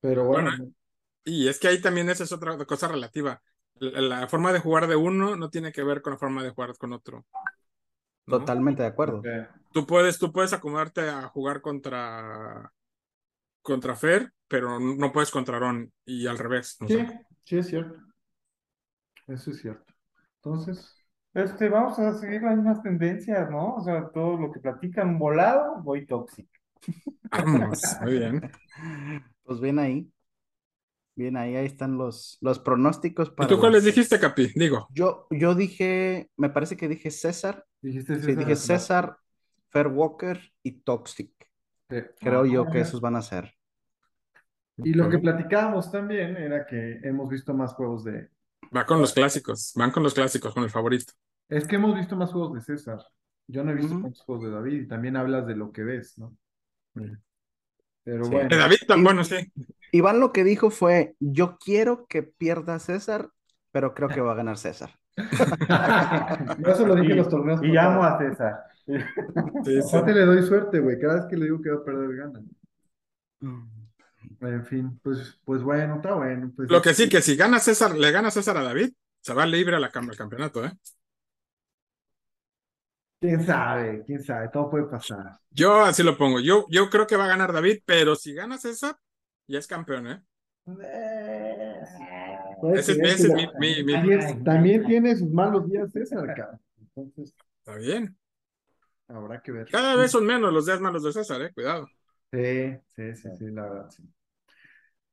Pero 0.00 0.24
bueno, 0.26 0.50
Y 1.24 1.48
es 1.48 1.58
que 1.58 1.68
ahí 1.68 1.80
también 1.80 2.08
esa 2.10 2.24
es 2.24 2.32
otra 2.32 2.56
cosa 2.66 2.88
relativa. 2.88 3.42
La, 3.76 4.00
la 4.00 4.28
forma 4.28 4.52
de 4.52 4.60
jugar 4.60 4.86
de 4.86 4.96
uno 4.96 5.36
no 5.36 5.50
tiene 5.50 5.72
que 5.72 5.82
ver 5.84 6.02
con 6.02 6.12
la 6.14 6.18
forma 6.18 6.42
de 6.42 6.50
jugar 6.50 6.76
con 6.78 6.92
otro. 6.92 7.26
¿no? 8.26 8.38
Totalmente 8.38 8.82
de 8.82 8.88
acuerdo. 8.88 9.30
Tú 9.72 9.86
puedes, 9.86 10.18
tú 10.18 10.32
puedes 10.32 10.52
acomodarte 10.52 11.08
a 11.08 11.28
jugar 11.28 11.60
contra 11.60 12.72
contra 13.62 13.96
Fer, 13.96 14.32
pero 14.48 14.80
no 14.80 15.12
puedes 15.12 15.30
contra 15.30 15.58
Ron 15.58 15.92
y 16.06 16.26
al 16.26 16.38
revés. 16.38 16.78
sí, 16.86 16.96
sí 17.44 17.58
es 17.58 17.68
cierto. 17.68 17.98
Eso 19.26 19.50
es 19.50 19.60
cierto. 19.62 19.94
Entonces, 20.36 20.99
Este, 21.34 21.68
vamos 21.68 21.98
a 21.98 22.14
seguir 22.14 22.42
las 22.42 22.56
mismas 22.56 22.82
tendencias, 22.82 23.48
¿no? 23.50 23.76
O 23.76 23.80
sea, 23.84 24.08
todo 24.10 24.36
lo 24.36 24.50
que 24.52 24.60
platican 24.60 25.18
volado, 25.18 25.80
voy 25.82 26.06
tóxico. 26.06 26.50
Vamos, 27.30 27.80
muy 28.02 28.12
bien. 28.18 28.50
Pues 29.44 29.60
bien 29.60 29.78
ahí. 29.78 30.10
Bien 31.14 31.36
ahí, 31.36 31.54
ahí 31.56 31.66
están 31.66 31.98
los, 31.98 32.38
los 32.40 32.58
pronósticos 32.60 33.30
¿Y 33.30 33.32
para 33.34 33.48
tú 33.48 33.58
cuáles 33.58 33.84
dijiste, 33.84 34.18
Capi? 34.18 34.50
Digo, 34.54 34.88
Yo, 34.88 35.26
yo 35.30 35.54
dije, 35.54 36.30
me 36.36 36.50
parece 36.50 36.76
que 36.76 36.88
dije 36.88 37.10
César. 37.10 37.66
dijiste 37.82 38.16
Sí, 38.20 38.22
César 38.22 38.36
dije 38.36 38.52
Aznar. 38.52 38.80
César, 38.80 39.18
Fer 39.70 39.88
Walker 39.88 40.40
y 40.62 40.80
Toxic. 40.82 41.32
Sí. 41.90 41.96
Creo 42.20 42.46
yo 42.46 42.70
que 42.70 42.78
Ah, 42.78 42.82
esos 42.82 43.00
van 43.00 43.16
a 43.16 43.22
ser. 43.22 43.54
Y 44.78 44.94
lo 44.94 45.08
que 45.08 45.18
platicábamos 45.18 45.92
también 45.92 46.36
era 46.36 46.66
que 46.66 47.00
hemos 47.02 47.28
visto 47.28 47.54
más 47.54 47.74
juegos 47.74 48.04
de... 48.04 48.30
va 48.76 48.86
con 48.86 49.00
los 49.00 49.12
clásicos, 49.12 49.72
van 49.74 49.90
con 49.90 50.02
los 50.02 50.14
clásicos, 50.14 50.54
con 50.54 50.64
el 50.64 50.70
favorito. 50.70 51.12
Es 51.48 51.66
que 51.66 51.76
hemos 51.76 51.94
visto 51.94 52.16
más 52.16 52.32
juegos 52.32 52.54
de 52.54 52.60
César. 52.62 52.98
Yo 53.46 53.64
no 53.64 53.72
he 53.72 53.74
visto 53.74 53.94
Ujú. 53.94 54.08
muchos 54.08 54.24
juegos 54.24 54.44
de 54.46 54.50
David 54.52 54.82
y 54.82 54.88
también 54.88 55.16
hablas 55.16 55.46
de 55.46 55.56
lo 55.56 55.72
que 55.72 55.82
ves, 55.82 56.16
¿no? 56.18 56.36
Pero 58.04 58.24
Sí. 58.24 58.30
bueno, 58.30 58.48
De 58.48 58.56
David, 58.56 58.76
tan 58.86 59.04
bueno, 59.04 59.24
sí. 59.24 59.36
Iván 59.92 60.20
lo 60.20 60.32
que 60.32 60.44
dijo 60.44 60.70
fue, 60.70 61.16
yo 61.18 61.58
quiero 61.58 62.06
que 62.06 62.22
pierda 62.22 62.78
César, 62.78 63.30
pero 63.72 63.94
creo 63.94 64.08
que 64.08 64.20
va 64.20 64.32
a 64.32 64.36
ganar 64.36 64.56
César. 64.56 64.90
Yo 66.64 66.72
eso 66.72 66.86
lo 66.86 66.94
dije 66.94 67.12
en 67.12 67.18
los 67.18 67.28
torneos. 67.28 67.62
Y 67.62 67.68
llamo 67.68 68.04
a 68.04 68.18
César. 68.18 68.64
Sí, 68.86 69.82
sí. 69.82 69.96
Aparte 69.96 70.12
le 70.14 70.24
doy 70.24 70.42
suerte, 70.42 70.80
güey. 70.80 70.98
Cada 70.98 71.16
vez 71.16 71.26
que 71.26 71.36
le 71.36 71.44
digo 71.46 71.60
que 71.60 71.70
va 71.70 71.76
a 71.80 71.84
perder, 71.84 72.16
gana. 72.16 72.40
En 74.40 74.64
fin, 74.64 74.98
pues, 75.02 75.38
pues 75.44 75.62
bueno, 75.62 75.96
está 75.96 76.14
bueno. 76.14 76.50
Pues, 76.56 76.70
Lo 76.70 76.80
que 76.80 76.94
sí, 76.94 77.08
que 77.08 77.20
si 77.20 77.36
gana 77.36 77.60
César, 77.60 77.96
le 77.96 78.10
gana 78.10 78.30
César 78.30 78.56
a 78.56 78.62
David, 78.62 78.90
se 79.20 79.34
va 79.34 79.44
libre 79.46 79.76
a 79.76 79.80
la 79.80 79.88
al 79.88 80.16
campeonato, 80.16 80.64
¿eh? 80.64 80.72
Quién 83.20 83.44
sabe, 83.44 84.02
quién 84.06 84.22
sabe, 84.22 84.48
todo 84.48 84.70
puede 84.70 84.84
pasar. 84.84 85.38
Yo 85.50 85.82
así 85.82 86.02
lo 86.02 86.16
pongo. 86.16 86.40
Yo, 86.40 86.64
yo 86.70 86.88
creo 86.88 87.06
que 87.06 87.16
va 87.16 87.24
a 87.26 87.28
ganar 87.28 87.52
David, 87.52 87.80
pero 87.84 88.16
si 88.16 88.32
gana 88.32 88.56
César, 88.56 88.96
ya 89.46 89.58
es 89.58 89.66
campeón, 89.66 90.06
¿eh? 90.06 90.22
Puede 92.60 92.78
Ese 92.78 92.92
es- 92.92 92.98
ser 92.98 93.06
ese 93.06 93.26
es 93.28 93.34
mi- 93.34 93.46
mi- 93.58 93.84
mi- 93.84 93.92
También, 93.92 94.44
también 94.44 94.86
tiene 94.86 95.16
sus 95.16 95.30
malos 95.30 95.68
días 95.68 95.92
César, 95.92 96.34
cabrón. 96.34 96.60
Entonces, 96.96 97.34
Está 97.60 97.76
bien. 97.78 98.16
habrá 99.08 99.40
que 99.42 99.52
ver. 99.52 99.68
Cada 99.70 99.96
vez 99.96 100.10
son 100.12 100.24
menos 100.26 100.52
los 100.52 100.66
días 100.66 100.80
malos 100.80 101.02
de 101.02 101.12
César, 101.12 101.42
¿eh? 101.42 101.52
Cuidado. 101.52 101.88
Sí, 102.32 102.76
sí, 102.94 103.14
sí, 103.14 103.28
sí, 103.38 103.44
la 103.50 103.62
verdad, 103.62 103.90
sí. 103.90 104.02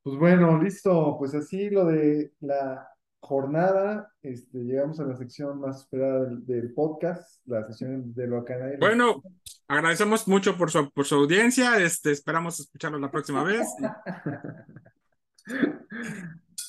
Pues 0.07 0.19
bueno, 0.19 0.61
listo. 0.63 1.17
Pues 1.19 1.35
así 1.35 1.69
lo 1.69 1.85
de 1.85 2.31
la 2.39 2.87
jornada, 3.19 4.09
este, 4.21 4.59
llegamos 4.59 5.01
a 5.01 5.03
la 5.03 5.17
sección 5.17 5.59
más 5.59 5.81
esperada 5.81 6.23
del, 6.23 6.45
del 6.45 6.73
podcast, 6.73 7.41
la 7.45 7.65
sección 7.67 8.13
de 8.13 8.27
lo 8.27 8.45
que 8.45 8.53
a 8.53 8.57
nadie 8.59 8.71
le- 8.73 8.77
Bueno, 8.79 9.21
agradecemos 9.67 10.25
mucho 10.29 10.55
por 10.57 10.71
su, 10.71 10.89
por 10.91 11.03
su 11.05 11.15
audiencia. 11.15 11.77
Este, 11.79 12.11
esperamos 12.11 12.57
escucharlos 12.61 13.01
la 13.01 13.11
próxima 13.11 13.43
vez. 13.43 13.67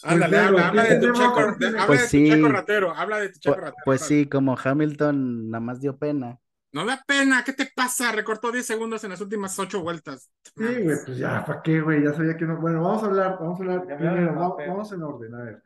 Ándale, 0.03 0.37
Pedro, 0.37 0.49
habla, 0.49 0.69
habla 0.69 0.85
de 0.85 0.97
tu 1.01 1.13
checo, 1.13 1.55
de- 1.59 1.67
habla 1.69 1.87
Pues 1.87 2.01
de 2.01 2.05
tu 2.07 2.11
sí. 2.11 2.31
checo 2.31 2.49
ratero, 2.49 2.95
habla 2.95 3.19
de 3.19 3.29
tu 3.31 3.39
checo 3.39 3.57
Pu- 3.57 3.61
ratero. 3.61 3.77
Pues 3.85 4.03
ándale. 4.03 4.23
sí, 4.25 4.29
como 4.29 4.57
Hamilton 4.63 5.51
nada 5.51 5.61
más 5.61 5.81
dio 5.81 5.97
pena. 5.97 6.39
No 6.73 6.85
da 6.85 7.03
pena, 7.07 7.43
¿qué 7.45 7.53
te 7.53 7.71
pasa? 7.75 8.13
Recortó 8.13 8.53
10 8.53 8.67
segundos 8.67 9.03
en 9.05 9.11
las 9.11 9.21
últimas 9.21 9.59
8 9.59 9.83
vueltas. 9.83 10.31
Sí, 10.43 10.53
güey, 10.83 10.97
pues 11.05 11.17
ya, 11.17 11.45
¿para 11.45 11.63
qué, 11.63 11.81
güey? 11.81 12.05
Ya 12.05 12.13
sabía 12.13 12.37
que 12.37 12.45
no. 12.45 12.61
Bueno, 12.61 12.83
vamos 12.83 13.03
a 13.03 13.07
hablar, 13.07 13.39
vamos 13.41 13.59
a 13.59 13.63
hablar 13.63 13.87
primero, 13.87 14.35
vamos, 14.35 14.93
en 14.93 15.03
orden, 15.03 15.35
a 15.35 15.45
ver. 15.45 15.63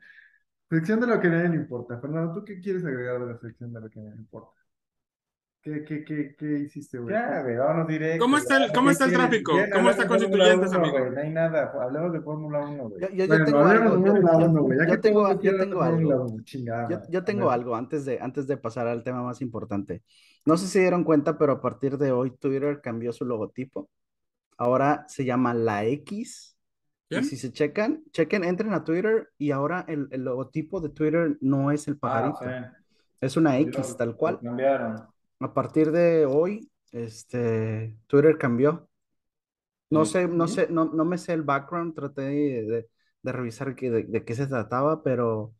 Sección 0.70 1.00
de 1.00 1.08
lo 1.08 1.20
que 1.20 1.26
a 1.26 1.30
nadie 1.30 1.48
le 1.50 1.56
importa. 1.56 1.98
Fernando, 1.98 2.32
¿tú 2.32 2.44
qué 2.44 2.60
quieres 2.60 2.84
agregar 2.84 3.20
de 3.20 3.32
la 3.32 3.38
sección 3.38 3.72
de 3.72 3.80
lo 3.80 3.90
que 3.90 3.98
a 3.98 4.02
nadie 4.02 4.14
le 4.14 4.22
importa? 4.22 4.61
¿Qué, 5.62 5.84
qué, 5.84 6.04
qué, 6.04 6.34
qué 6.36 6.58
hiciste, 6.58 6.98
güey? 6.98 7.14
Ya, 7.14 7.40
güey, 7.42 7.56
vámonos 7.56 7.86
directo. 7.86 8.24
¿Cómo 8.24 8.36
está 8.36 8.56
el, 8.64 8.72
cómo 8.72 8.90
está 8.90 9.04
el 9.04 9.10
¿Qué 9.12 9.16
tráfico? 9.16 9.52
quieres? 9.52 9.72
¿Cómo 9.72 9.90
está 9.90 10.08
Constituyentes, 10.08 10.70
1, 10.70 10.78
amigo? 10.80 10.98
güey, 10.98 11.10
No 11.12 11.20
hay 11.20 11.30
nada, 11.30 11.72
hablemos 11.80 12.12
de 12.12 12.20
Fórmula 12.20 12.66
1, 12.66 12.88
güey. 12.88 13.00
Yo, 13.00 13.08
yo, 13.10 13.14
yo 13.16 13.26
Bueno, 13.28 13.44
tengo 13.44 13.58
hablemos 13.60 13.92
algo, 13.92 14.06
yo, 14.06 14.12
Fórmula 14.12 14.32
yo- 14.32 14.50
1, 14.50 14.62
güey, 14.62 14.78
ya 14.78 14.84
yo 14.86 14.90
que 14.90 14.98
tengo, 14.98 15.40
yo 15.40 15.56
tengo 15.56 15.82
algo. 15.82 16.24
1, 16.24 16.42
chingada. 16.42 16.88
Yo, 16.90 17.00
yo 17.08 17.24
tengo 17.24 17.50
algo 17.52 17.76
antes 17.76 18.04
de, 18.04 18.18
antes 18.20 18.48
de 18.48 18.56
pasar 18.56 18.88
al 18.88 19.04
tema 19.04 19.22
más 19.22 19.40
importante. 19.40 20.02
No 20.44 20.56
sé 20.56 20.66
si 20.66 20.80
dieron 20.80 21.04
cuenta, 21.04 21.38
pero 21.38 21.52
a 21.52 21.60
partir 21.60 21.96
de 21.96 22.10
hoy 22.10 22.32
Twitter 22.32 22.80
cambió 22.82 23.12
su 23.12 23.24
logotipo. 23.24 23.88
Ahora 24.58 25.04
se 25.06 25.24
llama 25.24 25.54
la 25.54 25.84
X. 25.84 26.56
Y 27.08 27.22
si 27.24 27.36
se 27.36 27.52
checan, 27.52 28.02
chequen, 28.10 28.42
entren 28.42 28.72
a 28.72 28.82
Twitter 28.84 29.28
y 29.38 29.50
ahora 29.50 29.84
el, 29.86 30.08
el 30.10 30.24
logotipo 30.24 30.80
de 30.80 30.88
Twitter 30.88 31.36
no 31.42 31.70
es 31.70 31.86
el 31.86 31.98
pajarito, 31.98 32.38
Ah, 32.42 32.72
es 33.20 33.36
una 33.36 33.52
sí. 33.58 33.64
X 33.64 33.96
tal 33.98 34.16
cual. 34.16 34.40
Cambiaron. 34.42 35.11
A 35.42 35.52
partir 35.54 35.92
de 35.92 36.24
hoy, 36.26 36.70
este, 36.92 37.96
Twitter 38.06 38.38
cambió. 38.38 38.88
No 39.90 40.04
sé, 40.06 40.26
no 40.28 40.48
sé, 40.48 40.68
no, 40.70 40.86
no 40.86 41.04
me 41.04 41.18
sé 41.18 41.34
el 41.34 41.42
background, 41.42 41.94
traté 41.94 42.22
de, 42.22 42.62
de- 42.64 42.88
de 43.22 43.32
revisar 43.32 43.74
que, 43.76 43.90
de, 43.90 44.04
de 44.04 44.24
qué 44.24 44.34
se 44.34 44.46
trataba, 44.46 45.02
pero, 45.02 45.54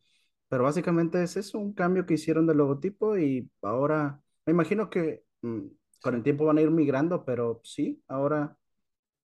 pero 0.49 0.63
básicamente 0.63 1.21
es 1.23 1.37
eso, 1.37 1.59
un 1.59 1.73
cambio 1.73 2.05
que 2.05 2.15
hicieron 2.15 2.47
del 2.47 2.57
logotipo 2.57 3.17
y 3.17 3.49
ahora, 3.61 4.21
me 4.45 4.51
imagino 4.53 4.89
que 4.89 5.23
mm, 5.43 5.61
con 6.01 6.15
el 6.15 6.23
tiempo 6.23 6.45
van 6.45 6.57
a 6.57 6.61
ir 6.61 6.71
migrando, 6.71 7.23
pero 7.25 7.61
sí, 7.63 8.03
ahora, 8.07 8.57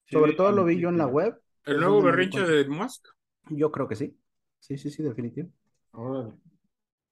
Sí, 0.05 0.17
sobre 0.17 0.33
todo 0.33 0.51
lo 0.53 0.65
vi 0.65 0.79
yo 0.79 0.89
en 0.89 0.97
la 0.99 1.07
web, 1.07 1.41
¿El 1.65 1.79
nuevo 1.79 2.01
berrinche 2.01 2.41
de 2.41 2.67
Musk? 2.67 3.07
Yo 3.49 3.71
creo 3.71 3.87
que 3.87 3.95
sí, 3.95 4.17
sí, 4.59 4.77
sí, 4.77 4.89
sí, 4.91 5.03
definitivo. 5.03 5.49
Órale. 5.93 6.33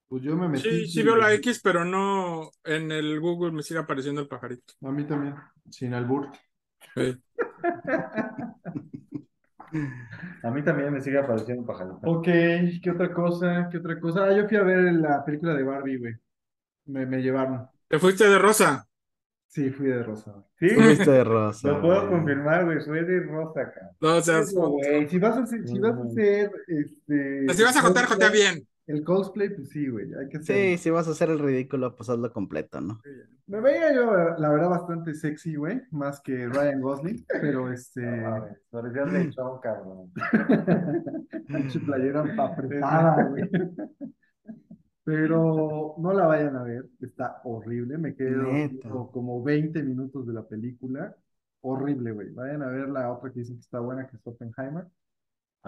Pues 0.07 0.23
yo 0.23 0.35
me 0.35 0.47
metí. 0.47 0.63
Sí, 0.69 0.87
sí 0.87 1.03
veo 1.03 1.15
la 1.17 1.33
X, 1.33 1.59
pero 1.63 1.83
no 1.83 2.49
en 2.63 2.91
el 2.91 3.19
Google 3.19 3.51
me 3.51 3.63
sigue 3.63 3.79
apareciendo 3.79 4.21
el 4.21 4.27
pajarito. 4.27 4.73
A 4.83 4.91
mí 4.91 5.03
también, 5.05 5.35
sin 5.69 5.93
albur. 5.93 6.29
Sí. 6.95 7.17
A 10.43 10.49
mí 10.49 10.63
también 10.63 10.93
me 10.93 11.01
sigue 11.01 11.19
apareciendo 11.19 11.65
pajarito. 11.65 11.99
Ok, 12.03 12.23
¿qué 12.81 12.91
otra 12.93 13.13
cosa? 13.13 13.67
¿Qué 13.69 13.77
otra 13.79 13.99
cosa? 13.99 14.25
Ah, 14.25 14.35
yo 14.35 14.47
fui 14.47 14.57
a 14.57 14.63
ver 14.63 14.93
la 14.93 15.25
película 15.25 15.53
de 15.53 15.63
Barbie, 15.63 15.97
güey. 15.97 16.13
Me, 16.85 17.05
me 17.05 17.21
llevaron. 17.21 17.67
¿Te 17.87 17.99
fuiste 17.99 18.27
de 18.29 18.39
rosa? 18.39 18.87
Sí, 19.47 19.69
fui 19.71 19.87
de 19.87 20.03
rosa, 20.03 20.31
güey. 20.31 20.45
Sí, 20.59 20.69
Fuiste 20.75 21.11
de 21.11 21.23
rosa. 21.23 21.67
lo 21.69 21.81
puedo 21.81 21.99
güey. 22.01 22.11
confirmar, 22.11 22.65
güey, 22.65 22.79
fue 22.81 23.03
de 23.03 23.19
rosa, 23.21 23.71
cabrón. 23.73 23.95
No 23.99 24.21
seas 24.21 24.47
Eso, 24.49 24.69
güey. 24.69 25.07
Si 25.09 25.19
vas 25.19 25.37
a 25.37 25.43
hacer, 25.43 25.67
si 25.67 25.79
vas 25.79 25.97
a 25.97 26.03
hacer 26.03 26.51
este. 26.67 27.53
Si 27.53 27.63
vas 27.63 27.77
a 27.77 27.81
jotear, 27.81 28.05
jotea 28.05 28.29
bien. 28.29 28.67
El 28.87 29.03
cosplay, 29.03 29.49
pues 29.49 29.69
sí, 29.69 29.89
güey. 29.89 30.13
Hay 30.13 30.29
que. 30.29 30.41
Sí, 30.41 30.77
si 30.77 30.89
vas 30.89 31.09
a 31.09 31.11
hacer 31.11 31.29
el 31.29 31.39
ridículo, 31.39 31.93
pues 31.93 32.09
hazlo 32.09 32.31
completo, 32.31 32.79
¿no? 32.79 33.01
Me 33.45 33.59
veía 33.59 33.93
yo, 33.93 34.05
la 34.37 34.49
verdad, 34.49 34.69
bastante 34.69 35.13
sexy, 35.13 35.55
güey. 35.55 35.81
Más 35.91 36.21
que 36.21 36.47
Ryan 36.47 36.81
Gosling. 36.81 37.25
Pero 37.27 37.69
este. 37.73 38.01
No 38.01 38.29
mames, 38.29 38.57
parecías 38.69 39.11
de 39.11 39.29
show, 39.31 39.59
cabrón. 39.59 40.11
Pinche 41.47 41.79
playera 41.81 42.21
apretada, 42.37 43.23
güey. 43.29 43.49
Pero 45.03 45.95
no 45.97 46.13
la 46.13 46.27
vayan 46.27 46.55
a 46.55 46.63
ver, 46.63 46.85
está 47.01 47.41
horrible. 47.43 47.97
Me 47.97 48.11
dormido 48.11 49.11
como 49.11 49.43
20 49.43 49.83
minutos 49.83 50.25
de 50.27 50.33
la 50.33 50.47
película. 50.47 51.13
Horrible, 51.59 52.11
güey. 52.11 52.29
Vayan 52.29 52.61
a 52.61 52.67
ver 52.67 52.87
la 52.87 53.11
otra 53.11 53.31
que 53.31 53.39
dicen 53.39 53.55
que 53.55 53.61
está 53.61 53.79
buena, 53.81 54.07
que 54.07 54.15
es 54.15 54.21
Oppenheimer. 54.25 54.85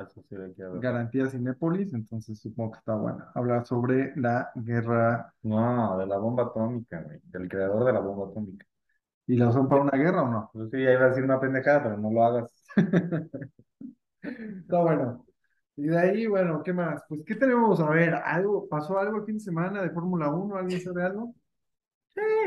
Eso 0.02 0.22
sí 0.28 0.36
le 0.36 0.54
quiero 0.54 0.74
ver. 0.74 0.82
Garantía 0.82 1.28
Cinépolis, 1.28 1.94
entonces 1.94 2.40
supongo 2.40 2.72
que 2.72 2.80
está 2.80 2.96
buena. 2.96 3.32
Hablar 3.36 3.66
sobre 3.66 4.14
la 4.16 4.52
guerra. 4.56 5.34
No, 5.44 5.98
de 5.98 6.06
la 6.06 6.18
bomba 6.18 6.44
atómica, 6.44 7.02
güey. 7.02 7.20
Del 7.24 7.48
creador 7.48 7.86
de 7.86 7.94
la 7.94 8.00
bomba 8.00 8.32
atómica. 8.32 8.66
¿Y 9.28 9.36
la 9.36 9.50
usan 9.50 9.70
para 9.70 9.84
una 9.84 9.98
guerra 9.98 10.24
o 10.24 10.30
no? 10.30 10.50
Pues 10.54 10.70
sí, 10.72 10.84
ya 10.84 10.92
iba 10.92 11.06
a 11.06 11.10
decir 11.10 11.24
una 11.24 11.40
pendejada, 11.40 11.84
pero 11.84 11.98
no 11.98 12.12
lo 12.12 12.24
hagas. 12.24 12.64
Está 14.22 14.82
bueno. 14.82 15.26
Y 15.76 15.84
de 15.84 15.98
ahí, 15.98 16.28
bueno, 16.28 16.62
¿qué 16.64 16.74
más? 16.74 17.04
Pues, 17.08 17.22
¿qué 17.26 17.36
tenemos? 17.36 17.80
A 17.80 17.90
ver, 17.90 18.14
¿algo, 18.16 18.68
pasó 18.68 18.98
algo 19.00 19.18
el 19.18 19.26
fin 19.26 19.38
de 19.38 19.44
semana 19.44 19.82
de 19.82 19.92
Fórmula 19.92 20.30
1? 20.30 20.56
¿Alguien 20.56 20.82
sabe 20.82 21.04
algo? 21.04 21.34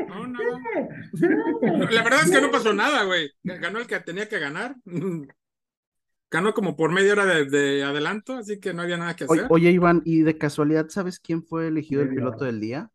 No, 0.07 0.27
nada. 0.27 0.61
La 1.89 2.03
verdad 2.03 2.19
es 2.23 2.31
que 2.31 2.41
no 2.41 2.51
pasó 2.51 2.73
nada, 2.73 3.03
güey. 3.05 3.29
Ganó 3.43 3.79
el 3.79 3.87
que 3.87 3.99
tenía 3.99 4.27
que 4.27 4.39
ganar. 4.39 4.75
Ganó 6.33 6.55
como 6.55 6.75
por 6.75 6.91
media 6.91 7.11
hora 7.11 7.27
de, 7.27 7.45
de 7.45 7.83
adelanto, 7.83 8.33
así 8.33 8.59
que 8.59 8.73
no 8.73 8.81
había 8.81 8.97
nada 8.97 9.15
que 9.15 9.25
hacer. 9.25 9.45
oye, 9.49 9.69
Iván, 9.69 10.01
¿y 10.03 10.23
de 10.23 10.35
casualidad 10.35 10.89
sabes 10.89 11.19
quién 11.19 11.43
fue 11.43 11.67
elegido 11.67 12.01
el 12.01 12.09
piloto 12.09 12.43
del 12.45 12.59
día? 12.59 12.89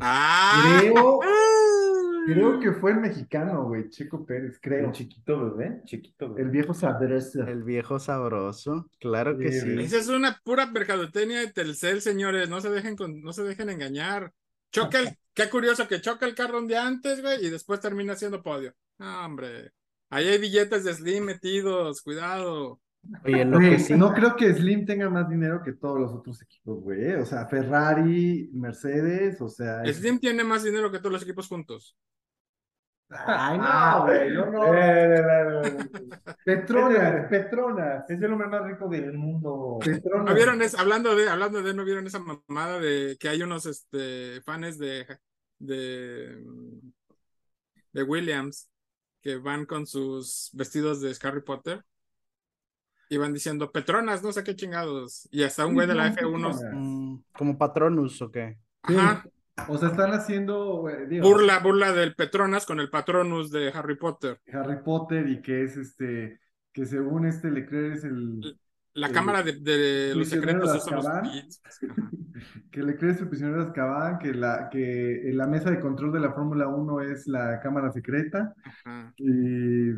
¡Ah! 0.00 0.78
Creo, 0.80 1.20
Ay. 1.22 2.32
creo 2.32 2.60
que 2.60 2.72
fue 2.72 2.92
el 2.92 3.00
mexicano, 3.00 3.64
güey, 3.64 3.90
Checo 3.90 4.24
Pérez, 4.24 4.58
creo. 4.58 4.86
El 4.86 4.92
chiquito 4.92 5.50
bebé, 5.54 5.82
chiquito 5.84 6.30
bebé. 6.30 6.44
El 6.44 6.48
viejo 6.48 6.72
sabroso. 6.72 7.46
El 7.46 7.62
viejo 7.62 7.98
sabroso, 7.98 8.88
claro 8.98 9.36
que 9.36 9.52
Sí. 9.52 9.78
Esa 9.78 9.98
es 9.98 10.08
una 10.08 10.40
pura 10.42 10.64
mercadotecnia 10.64 11.40
de 11.40 11.52
Telcel, 11.52 12.00
señores. 12.00 12.48
No 12.48 12.62
se 12.62 12.70
dejen 12.70 12.96
con, 12.96 13.20
no 13.20 13.34
se 13.34 13.42
dejen 13.42 13.68
engañar. 13.68 14.32
Choca 14.70 14.98
el, 14.98 15.10
qué 15.34 15.50
curioso 15.50 15.86
que 15.86 16.00
choca 16.00 16.24
el 16.24 16.34
carro 16.34 16.56
un 16.58 16.68
día 16.68 16.86
antes, 16.86 17.20
güey, 17.20 17.44
y 17.44 17.50
después 17.50 17.80
termina 17.80 18.14
haciendo 18.14 18.42
podio. 18.42 18.72
No, 18.96 19.26
hombre. 19.26 19.72
Ahí 20.12 20.28
hay 20.28 20.38
billetes 20.38 20.84
de 20.84 20.92
Slim 20.92 21.24
metidos, 21.24 22.02
cuidado. 22.02 22.78
Oye, 23.24 23.46
lo 23.46 23.56
Güey, 23.56 23.70
que 23.70 23.78
sí, 23.78 23.94
no 23.94 24.12
creo 24.12 24.36
que 24.36 24.52
Slim 24.52 24.84
tenga 24.84 25.08
más 25.08 25.26
dinero 25.26 25.62
que 25.62 25.72
todos 25.72 25.98
los 25.98 26.12
otros 26.12 26.40
equipos, 26.42 26.82
güey. 26.82 27.02
¿eh? 27.02 27.16
O 27.16 27.24
sea, 27.24 27.46
Ferrari, 27.48 28.50
Mercedes, 28.52 29.40
o 29.40 29.48
sea. 29.48 29.82
es- 29.82 29.96
Slim 29.96 30.20
tiene 30.20 30.44
más 30.44 30.62
dinero 30.64 30.92
que 30.92 30.98
todos 30.98 31.12
los 31.14 31.22
equipos 31.22 31.48
juntos. 31.48 31.96
Ay, 33.08 33.56
no, 33.58 34.04
güey, 34.04 34.30
no, 34.32 34.50
no. 34.50 34.74
Eh, 34.74 35.16
eh, 35.16 35.22
eh, 35.64 35.76
eh. 35.80 36.34
Petronas, 36.44 37.28
Petronas, 37.28 38.10
Es 38.10 38.20
el 38.22 38.32
hombre 38.32 38.48
más 38.48 38.64
rico 38.64 38.88
del 38.88 39.14
mundo. 39.14 39.78
Petronas. 39.82 40.26
¿No 40.26 40.34
vieron 40.34 40.60
es, 40.60 40.74
hablando 40.74 41.16
de, 41.16 41.28
hablando 41.28 41.62
de, 41.62 41.72
no 41.72 41.84
vieron 41.86 42.06
esa 42.06 42.18
mamada 42.18 42.78
de 42.80 43.16
que 43.18 43.28
hay 43.30 43.42
unos 43.42 43.64
este 43.64 44.42
fans 44.42 44.78
de, 44.78 45.06
de, 45.58 46.42
de 47.92 48.02
Williams 48.02 48.68
que 49.22 49.36
van 49.38 49.66
con 49.66 49.86
sus 49.86 50.50
vestidos 50.52 51.00
de 51.00 51.16
Harry 51.22 51.42
Potter 51.42 51.84
y 53.08 53.18
van 53.18 53.32
diciendo 53.32 53.70
Petronas, 53.70 54.22
no 54.22 54.32
sé 54.32 54.42
qué 54.42 54.56
chingados. 54.56 55.28
Y 55.30 55.42
hasta 55.42 55.66
un 55.66 55.74
güey 55.74 55.86
de 55.86 55.94
la 55.94 56.08
Sí, 56.08 56.16
F1 56.16 56.52
Petronas. 56.52 56.62
mm, 56.70 57.16
como 57.36 57.58
Patronus 57.58 58.22
o 58.22 58.30
qué. 58.30 58.58
Ajá, 58.82 59.24
O 59.68 59.78
sea, 59.78 59.90
están 59.90 60.12
haciendo, 60.12 60.86
digo, 61.08 61.28
burla, 61.28 61.58
burla 61.60 61.92
del 61.92 62.14
Petronas 62.14 62.64
con 62.66 62.80
el 62.80 62.90
Patronus 62.90 63.50
de 63.50 63.68
Harry 63.68 63.96
Potter. 63.96 64.40
Harry 64.52 64.82
Potter 64.82 65.28
y 65.28 65.42
que 65.42 65.64
es 65.64 65.76
este, 65.76 66.40
que 66.72 66.86
según 66.86 67.26
este 67.26 67.50
Leclerc 67.50 67.96
es 67.96 68.04
el, 68.04 68.58
La 68.94 69.10
cámara 69.10 69.42
de, 69.42 69.52
de 69.52 70.14
los 70.14 70.28
secretos 70.28 70.68
de 70.68 70.74
los 70.74 70.86
Azkaban. 70.86 71.30
que 72.70 72.82
Leclerc 72.82 73.14
es 73.14 73.20
el 73.22 73.28
prisionero 73.28 73.62
de 73.62 73.68
Azkaban, 73.68 74.18
que 74.18 74.34
la, 74.34 74.68
que 74.70 75.30
la 75.32 75.46
mesa 75.46 75.70
de 75.70 75.80
control 75.80 76.12
de 76.12 76.20
la 76.20 76.32
Fórmula 76.32 76.68
1 76.68 77.00
es 77.00 77.26
la 77.26 77.60
cámara 77.60 77.90
secreta 77.92 78.54
Ajá. 78.64 79.14
y 79.16 79.92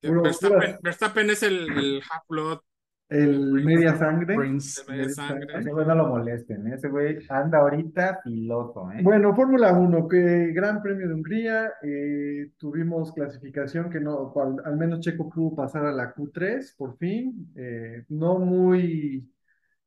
Verstappen, 0.00 0.78
Verstappen 0.80 1.30
es 1.30 1.42
el, 1.42 1.72
el 1.76 2.02
Half-Blood 2.02 2.60
el 3.08 3.52
media 3.64 3.96
sangre. 3.96 4.36
Prince. 4.36 4.82
de 4.86 4.92
media 4.92 5.08
sangre. 5.10 5.58
Ese 5.58 5.70
güey 5.70 5.86
no 5.86 5.94
lo 5.94 6.06
molesten, 6.08 6.66
¿eh? 6.66 6.74
Ese 6.74 6.88
güey 6.88 7.18
anda 7.28 7.58
ahorita 7.58 8.20
piloto, 8.22 8.90
¿eh? 8.92 9.00
Bueno, 9.02 9.34
Fórmula 9.34 9.72
1, 9.72 10.08
que 10.08 10.52
Gran 10.52 10.82
Premio 10.82 11.08
de 11.08 11.14
Hungría, 11.14 11.72
eh, 11.82 12.52
tuvimos 12.58 13.12
clasificación 13.12 13.88
que 13.88 14.00
no, 14.00 14.32
al, 14.36 14.56
al 14.64 14.76
menos 14.76 15.00
Checo 15.00 15.28
pudo 15.30 15.56
pasar 15.56 15.86
a 15.86 15.92
la 15.92 16.14
Q3 16.14 16.76
por 16.76 16.96
fin, 16.98 17.52
eh, 17.56 18.04
no 18.10 18.38
muy, 18.38 19.32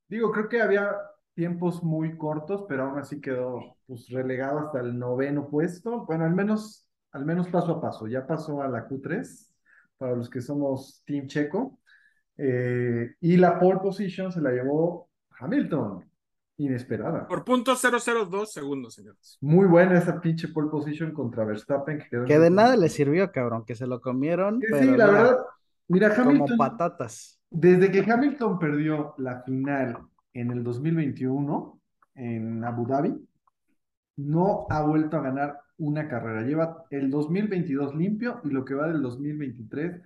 digo, 0.08 0.32
creo 0.32 0.50
que 0.50 0.62
había 0.62 0.92
tiempos 1.34 1.84
muy 1.84 2.18
cortos, 2.18 2.66
pero 2.68 2.84
aún 2.84 3.00
así 3.00 3.22
quedó 3.22 3.78
pues 3.86 4.10
relegado 4.10 4.60
hasta 4.60 4.80
el 4.80 4.98
noveno 4.98 5.48
puesto, 5.48 6.06
bueno, 6.06 6.26
al 6.26 6.34
menos, 6.34 6.88
al 7.12 7.26
menos 7.26 7.50
paso 7.50 7.74
a 7.74 7.82
paso, 7.82 8.08
ya 8.08 8.26
pasó 8.26 8.62
a 8.62 8.68
la 8.68 8.88
Q3 8.88 9.52
para 9.98 10.16
los 10.16 10.30
que 10.30 10.42
somos 10.42 11.04
Team 11.06 11.28
Checo, 11.28 11.80
eh, 12.44 13.16
y 13.22 13.38
la 13.38 13.60
pole 13.60 13.80
position 13.80 14.32
se 14.32 14.42
la 14.42 14.52
llevó 14.52 15.10
Hamilton, 15.40 16.04
inesperada. 16.58 17.28
Por 17.28 17.44
punto 17.44 17.74
002 17.76 18.52
segundos, 18.52 18.96
señores. 18.96 19.38
Muy 19.42 19.68
buena 19.68 20.00
esa 20.00 20.20
pinche 20.20 20.48
pole 20.48 20.70
position 20.70 21.12
contra 21.14 21.46
Verstappen. 21.46 22.00
Que, 22.00 22.10
quedó 22.10 22.22
en 22.22 22.28
Que 22.28 22.40
de 22.40 22.50
nada 22.50 22.76
le 22.78 22.90
sirvió, 22.90 23.32
cabrón, 23.32 23.64
que 23.64 23.76
se 23.76 23.86
lo 23.86 24.02
comieron, 24.02 24.60
Que 24.60 24.68
pero 24.72 24.80
sí, 24.82 24.86
la 24.88 24.92
mira, 24.92 25.06
verdad. 25.06 25.38
Mira, 25.88 26.16
como 26.16 26.30
Hamilton, 26.32 26.58
patatas. 26.58 27.40
desde 27.52 27.92
que 27.92 28.12
Hamilton 28.12 28.58
perdió 28.58 29.14
la 29.20 29.44
final 29.44 30.00
en 30.34 30.52
el 30.52 30.64
2021 30.64 31.80
en 32.16 32.64
Abu 32.64 32.88
Dhabi, 32.88 33.28
no 34.18 34.66
ha 34.70 34.82
vuelto 34.82 35.18
a 35.18 35.22
ganar 35.22 35.60
una 35.78 36.08
carrera. 36.08 36.42
Lleva 36.42 36.86
el 36.90 37.12
2022 37.12 37.96
limpio 37.96 38.42
y 38.44 38.50
lo 38.50 38.66
que 38.66 38.74
va 38.74 38.88
del 38.88 39.02
2023 39.04 40.02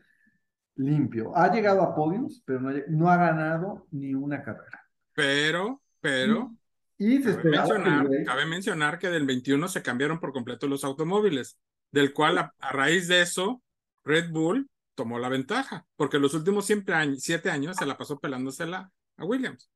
limpio. 0.75 1.35
Ha 1.35 1.51
llegado 1.53 1.81
a 1.81 1.95
podiums, 1.95 2.41
pero 2.45 2.59
no 2.59 2.69
ha, 2.69 2.73
no 2.89 3.09
ha 3.09 3.17
ganado 3.17 3.87
ni 3.91 4.13
una 4.13 4.43
carrera. 4.43 4.83
Pero, 5.13 5.81
pero, 6.01 6.55
Y 6.97 7.21
se 7.21 7.31
Cabe 7.35 7.41
que 7.41 7.49
mencionar, 7.49 8.07
güey- 8.07 8.25
cabe 8.25 8.45
mencionar 8.45 8.99
que 8.99 9.09
del 9.09 9.25
21 9.25 9.67
se 9.67 9.81
cambiaron 9.81 10.19
por 10.19 10.31
completo 10.33 10.67
los 10.67 10.83
automóviles, 10.83 11.57
del 11.91 12.13
cual 12.13 12.37
a, 12.37 12.53
a 12.59 12.71
raíz 12.71 13.07
de 13.07 13.21
eso, 13.21 13.61
Red 14.03 14.31
Bull 14.31 14.69
tomó 14.95 15.19
la 15.19 15.29
ventaja, 15.29 15.85
porque 15.95 16.19
los 16.19 16.33
últimos 16.33 16.65
siempre 16.65 16.95
años, 16.95 17.19
siete 17.21 17.49
años 17.51 17.75
se 17.77 17.85
la 17.85 17.97
pasó 17.97 18.19
pelándosela 18.19 18.91
a 19.17 19.25
Williams. 19.25 19.69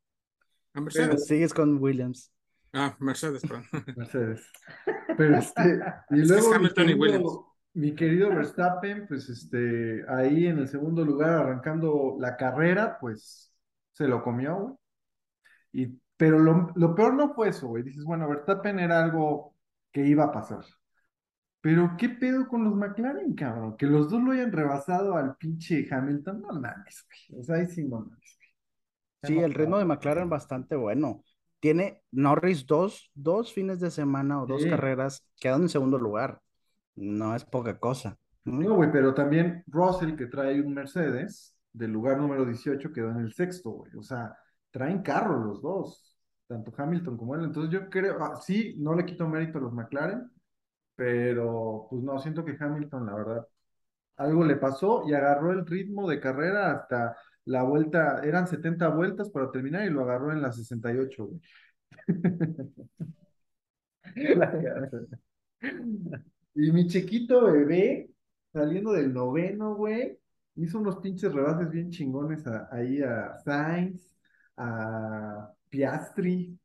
A 0.73 0.81
Mercedes. 0.81 1.25
Sigues 1.25 1.53
con 1.53 1.77
Williams. 1.81 2.31
Ah, 2.71 2.95
Mercedes, 2.99 3.41
perdón. 3.41 3.65
Mercedes. 3.97 4.47
Pero 5.17 5.37
este, 5.37 5.79
y 6.11 6.21
Es 6.21 6.27
que 6.27 6.33
luego 6.33 6.41
es 6.41 6.47
mi 6.49 6.55
Hamilton 6.55 6.89
y 6.89 6.93
Williams. 6.93 7.39
Mi 7.73 7.95
querido 7.95 8.29
Verstappen, 8.29 9.07
pues 9.07 9.29
este, 9.29 10.03
ahí 10.09 10.47
en 10.47 10.59
el 10.59 10.67
segundo 10.67 11.05
lugar 11.05 11.31
arrancando 11.31 12.17
la 12.19 12.35
carrera, 12.37 12.97
pues 12.99 13.53
se 13.93 14.07
lo 14.07 14.23
comió, 14.23 14.55
güey. 14.57 14.75
Y, 15.73 15.99
pero 16.17 16.39
lo, 16.39 16.71
lo 16.75 16.95
peor 16.95 17.13
no 17.15 17.33
fue 17.33 17.49
eso, 17.49 17.67
güey. 17.67 17.83
Dices, 17.83 18.03
bueno, 18.05 18.27
Verstappen 18.29 18.79
era 18.79 19.03
algo 19.03 19.55
que 19.91 20.05
iba 20.05 20.25
a 20.25 20.31
pasar. 20.31 20.65
Pero 21.61 21.95
qué 21.97 22.09
pedo 22.09 22.47
con 22.47 22.63
los 22.63 22.75
McLaren, 22.75 23.33
cabrón, 23.35 23.75
que 23.77 23.85
los 23.85 24.09
dos 24.09 24.21
lo 24.23 24.31
hayan 24.31 24.51
rebasado 24.51 25.15
al 25.17 25.35
pinche 25.37 25.87
Hamilton, 25.91 26.41
no 26.41 26.49
mames, 26.59 27.05
güey. 27.29 27.41
O 27.41 27.43
sea, 27.43 27.55
ahí 27.57 27.67
sí 27.67 27.83
no 27.85 27.99
mames, 28.01 28.37
güey. 28.37 28.49
Sí, 29.23 29.39
el 29.39 29.53
ritmo 29.53 29.77
de 29.77 29.85
McLaren 29.85 30.29
bastante 30.29 30.75
bueno. 30.75 31.23
Tiene 31.59 32.01
Norris 32.11 32.65
dos, 32.65 33.11
dos 33.13 33.53
fines 33.53 33.79
de 33.79 33.91
semana 33.91 34.41
o 34.41 34.45
dos 34.47 34.61
Sí. 34.63 34.69
carreras 34.69 35.27
quedando 35.39 35.65
en 35.65 35.69
segundo 35.69 35.97
lugar. 35.97 36.41
No 36.95 37.35
es 37.35 37.45
poca 37.45 37.77
cosa. 37.79 38.17
¿no? 38.45 38.75
Güey, 38.75 38.91
pero 38.91 39.13
también 39.13 39.63
Russell, 39.67 40.15
que 40.15 40.27
trae 40.27 40.61
un 40.61 40.73
Mercedes, 40.73 41.55
del 41.73 41.91
lugar 41.91 42.17
número 42.17 42.45
18, 42.45 42.91
quedó 42.91 43.11
en 43.11 43.19
el 43.19 43.33
sexto, 43.33 43.71
güey. 43.71 43.95
O 43.95 44.03
sea, 44.03 44.35
traen 44.71 45.01
carro 45.01 45.43
los 45.43 45.61
dos, 45.61 46.17
tanto 46.47 46.73
Hamilton 46.75 47.17
como 47.17 47.35
él. 47.35 47.43
Entonces 47.45 47.71
yo 47.71 47.89
creo, 47.89 48.17
ah, 48.23 48.35
sí, 48.41 48.75
no 48.79 48.95
le 48.95 49.05
quito 49.05 49.27
mérito 49.27 49.57
a 49.59 49.61
los 49.61 49.73
McLaren, 49.73 50.29
pero 50.95 51.87
pues 51.89 52.03
no, 52.03 52.19
siento 52.19 52.45
que 52.45 52.57
Hamilton, 52.59 53.05
la 53.05 53.15
verdad, 53.15 53.47
algo 54.17 54.45
le 54.45 54.57
pasó 54.57 55.03
y 55.07 55.13
agarró 55.13 55.51
el 55.53 55.65
ritmo 55.65 56.09
de 56.09 56.19
carrera 56.19 56.73
hasta 56.73 57.17
la 57.45 57.63
vuelta, 57.63 58.21
eran 58.23 58.47
70 58.47 58.89
vueltas 58.89 59.29
para 59.29 59.51
terminar 59.51 59.85
y 59.85 59.89
lo 59.91 60.01
agarró 60.03 60.31
en 60.33 60.41
la 60.41 60.51
68, 60.51 61.25
güey. 61.27 61.41
Y 66.55 66.71
mi 66.71 66.87
chiquito 66.87 67.45
bebé, 67.45 68.09
saliendo 68.51 68.91
del 68.91 69.13
noveno, 69.13 69.75
güey, 69.75 70.19
hizo 70.55 70.79
unos 70.79 70.97
pinches 70.97 71.33
rebases 71.33 71.69
bien 71.69 71.89
chingones 71.89 72.45
a- 72.47 72.67
ahí 72.71 73.01
a 73.01 73.37
Sainz, 73.43 74.15
a 74.57 75.51
Piastri, 75.69 76.57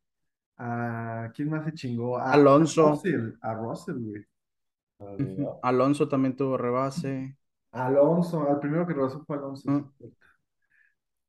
a 0.59 1.31
¿quién 1.35 1.51
más 1.51 1.64
se 1.66 1.73
chingó? 1.75 2.18
A 2.18 2.33
Alonso. 2.33 2.87
A 2.88 2.90
Russell, 2.92 3.33
a 3.40 3.55
Russell, 3.55 3.97
güey. 3.99 4.25
Alonso 5.62 6.09
también 6.09 6.37
tuvo 6.37 6.57
rebase. 6.57 7.37
Alonso, 7.73 8.49
al 8.49 8.59
primero 8.61 8.87
que 8.87 8.94
rebasó 8.94 9.23
fue 9.27 9.37
Alonso. 9.37 9.70
Mm. 9.70 9.85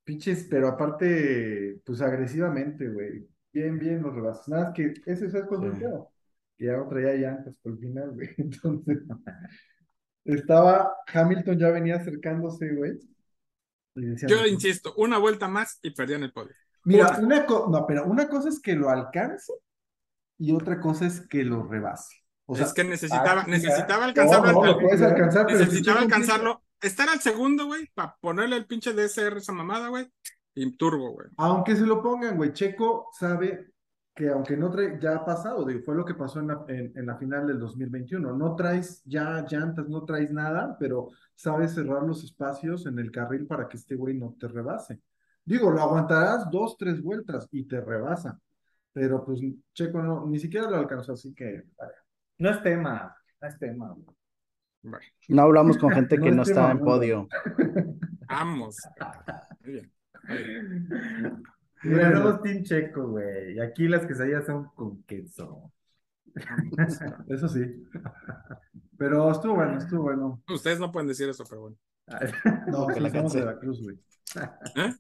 Pinches, 0.04 0.46
pero 0.50 0.68
aparte, 0.68 1.82
pues 1.84 2.02
agresivamente, 2.02 2.88
güey. 2.90 3.28
Bien, 3.52 3.80
bien 3.80 4.02
los 4.04 4.14
rebases. 4.14 4.48
Nada, 4.50 4.66
más 4.66 4.74
que 4.74 4.94
ese 5.06 5.26
es 5.26 5.46
con 5.48 5.62
Sí. 5.76 5.84
Que 6.58 6.66
ya 6.66 6.78
no 6.78 6.88
traía 6.88 7.14
llantas 7.16 7.56
por 7.62 7.74
el 7.74 7.80
final, 7.80 8.12
güey. 8.12 8.30
Entonces, 8.38 9.00
estaba, 10.24 10.96
Hamilton 11.14 11.60
ya 11.60 11.70
venía 11.70 11.96
acercándose, 11.96 12.74
güey. 12.74 12.94
Y 13.96 14.02
decían, 14.08 14.30
Yo 14.30 14.46
insisto, 14.46 14.94
una 14.98 15.18
vuelta 15.18 15.48
más 15.48 15.80
y 15.82 15.92
perdían 15.92 16.24
el 16.24 16.34
podio. 16.34 16.54
Mira, 16.84 17.10
una. 17.10 17.20
una 17.20 17.46
co- 17.46 17.68
no, 17.72 17.86
pero 17.88 18.06
una 18.06 18.28
cosa 18.28 18.50
es 18.50 18.60
que 18.62 18.76
lo 18.76 18.90
alcance 18.90 19.54
y 20.38 20.52
otra 20.52 20.80
cosa 20.80 21.06
es 21.08 21.26
que 21.28 21.44
lo 21.44 21.64
rebase. 21.64 22.16
O 22.48 22.56
sea, 22.56 22.66
es 22.66 22.74
que 22.74 22.84
necesitaba, 22.84 23.42
ah, 23.42 23.46
necesitaba 23.48 24.02
no, 24.02 24.06
alcanzarlo 24.06 24.52
no, 24.52 24.62
al- 24.64 24.72
lo 24.72 24.80
puedes 24.80 25.02
alcanzar, 25.02 25.46
necesitaba 25.52 26.02
alcanzarlo, 26.02 26.64
estar 26.82 27.10
al 27.10 27.20
segundo, 27.20 27.66
güey, 27.66 27.90
para 27.96 28.16
ponerle 28.22 28.58
el 28.58 28.68
pinche 28.68 28.94
DSR 28.94 29.38
esa 29.38 29.52
mamada, 29.52 29.88
güey, 29.88 30.08
y 30.54 30.78
turbo, 30.78 31.12
güey. 31.12 31.28
Aunque 31.38 31.76
se 31.76 31.86
lo 31.88 32.04
pongan, 32.04 32.38
güey, 32.38 32.54
Checo 32.54 33.10
sabe 33.18 33.72
que 34.16 34.30
aunque 34.30 34.58
no 34.58 34.72
trae, 34.72 34.98
ya 35.00 35.18
ha 35.18 35.26
pasado, 35.26 35.66
digo, 35.66 35.82
fue 35.84 35.96
lo 35.96 36.06
que 36.06 36.16
pasó 36.16 36.40
en 36.40 36.48
la, 36.48 36.66
en, 36.70 36.94
en 36.96 37.06
la 37.06 37.18
final 37.18 37.46
del 37.48 37.60
2021, 37.60 38.34
no 38.34 38.56
traes 38.56 39.04
ya 39.06 39.46
llantas, 39.48 39.90
no 39.90 40.06
traes 40.06 40.32
nada, 40.32 40.78
pero 40.80 41.12
sabes 41.36 41.74
cerrar 41.76 42.04
los 42.04 42.24
espacios 42.24 42.86
en 42.86 42.98
el 43.00 43.12
carril 43.12 43.46
para 43.46 43.68
que 43.68 43.78
este 43.78 43.96
güey 43.96 44.16
no 44.18 44.36
te 44.40 44.48
rebase. 44.48 45.02
Digo, 45.44 45.70
lo 45.70 45.82
aguantarás 45.82 46.50
dos, 46.50 46.78
tres 46.78 47.02
vueltas 47.04 47.48
y 47.52 47.66
te 47.66 47.82
rebasa, 47.82 48.40
pero 48.94 49.24
pues 49.26 49.42
Checo 49.74 50.02
no, 50.02 50.26
ni 50.26 50.40
siquiera 50.40 50.70
lo 50.70 50.78
alcanzó, 50.78 51.14
así 51.14 51.34
que 51.34 51.66
vaya. 51.78 51.94
No 52.38 52.50
es 52.52 52.64
tema, 52.64 53.16
no 53.42 53.48
es 53.48 53.60
tema. 53.60 53.90
güey. 53.94 54.06
Bueno, 54.82 55.06
No 55.28 55.42
hablamos 55.42 55.78
con 55.78 55.92
gente 55.92 56.18
que 56.22 56.32
No 56.32 56.38
no 56.38 56.44
está 56.44 56.72
en 56.72 56.80
podio. 56.80 57.28
vamos. 58.30 58.78
Muy 59.60 59.74
bien. 59.74 59.92
Mira, 61.84 62.14
somos 62.16 62.42
Team 62.42 62.64
Checo, 62.64 63.10
güey. 63.10 63.56
Y 63.56 63.60
aquí 63.60 63.88
las 63.88 64.06
quesadillas 64.06 64.46
son 64.46 64.66
con 64.76 65.04
queso. 65.04 65.72
Eso 67.28 67.48
sí. 67.48 67.86
Pero 68.98 69.32
estuvo 69.32 69.56
bueno, 69.56 69.78
estuvo 69.78 70.04
bueno. 70.04 70.42
Ustedes 70.50 70.80
no 70.80 70.92
pueden 70.92 71.08
decir 71.08 71.30
eso, 71.30 71.44
pero 71.50 71.62
bueno. 71.62 71.78
No, 72.68 72.88
Que 72.94 73.00
la 73.00 73.10
somos 73.10 73.34
de 73.34 73.40
Veracruz, 73.42 73.82
güey. 73.82 74.00
¿Eh? 74.76 74.94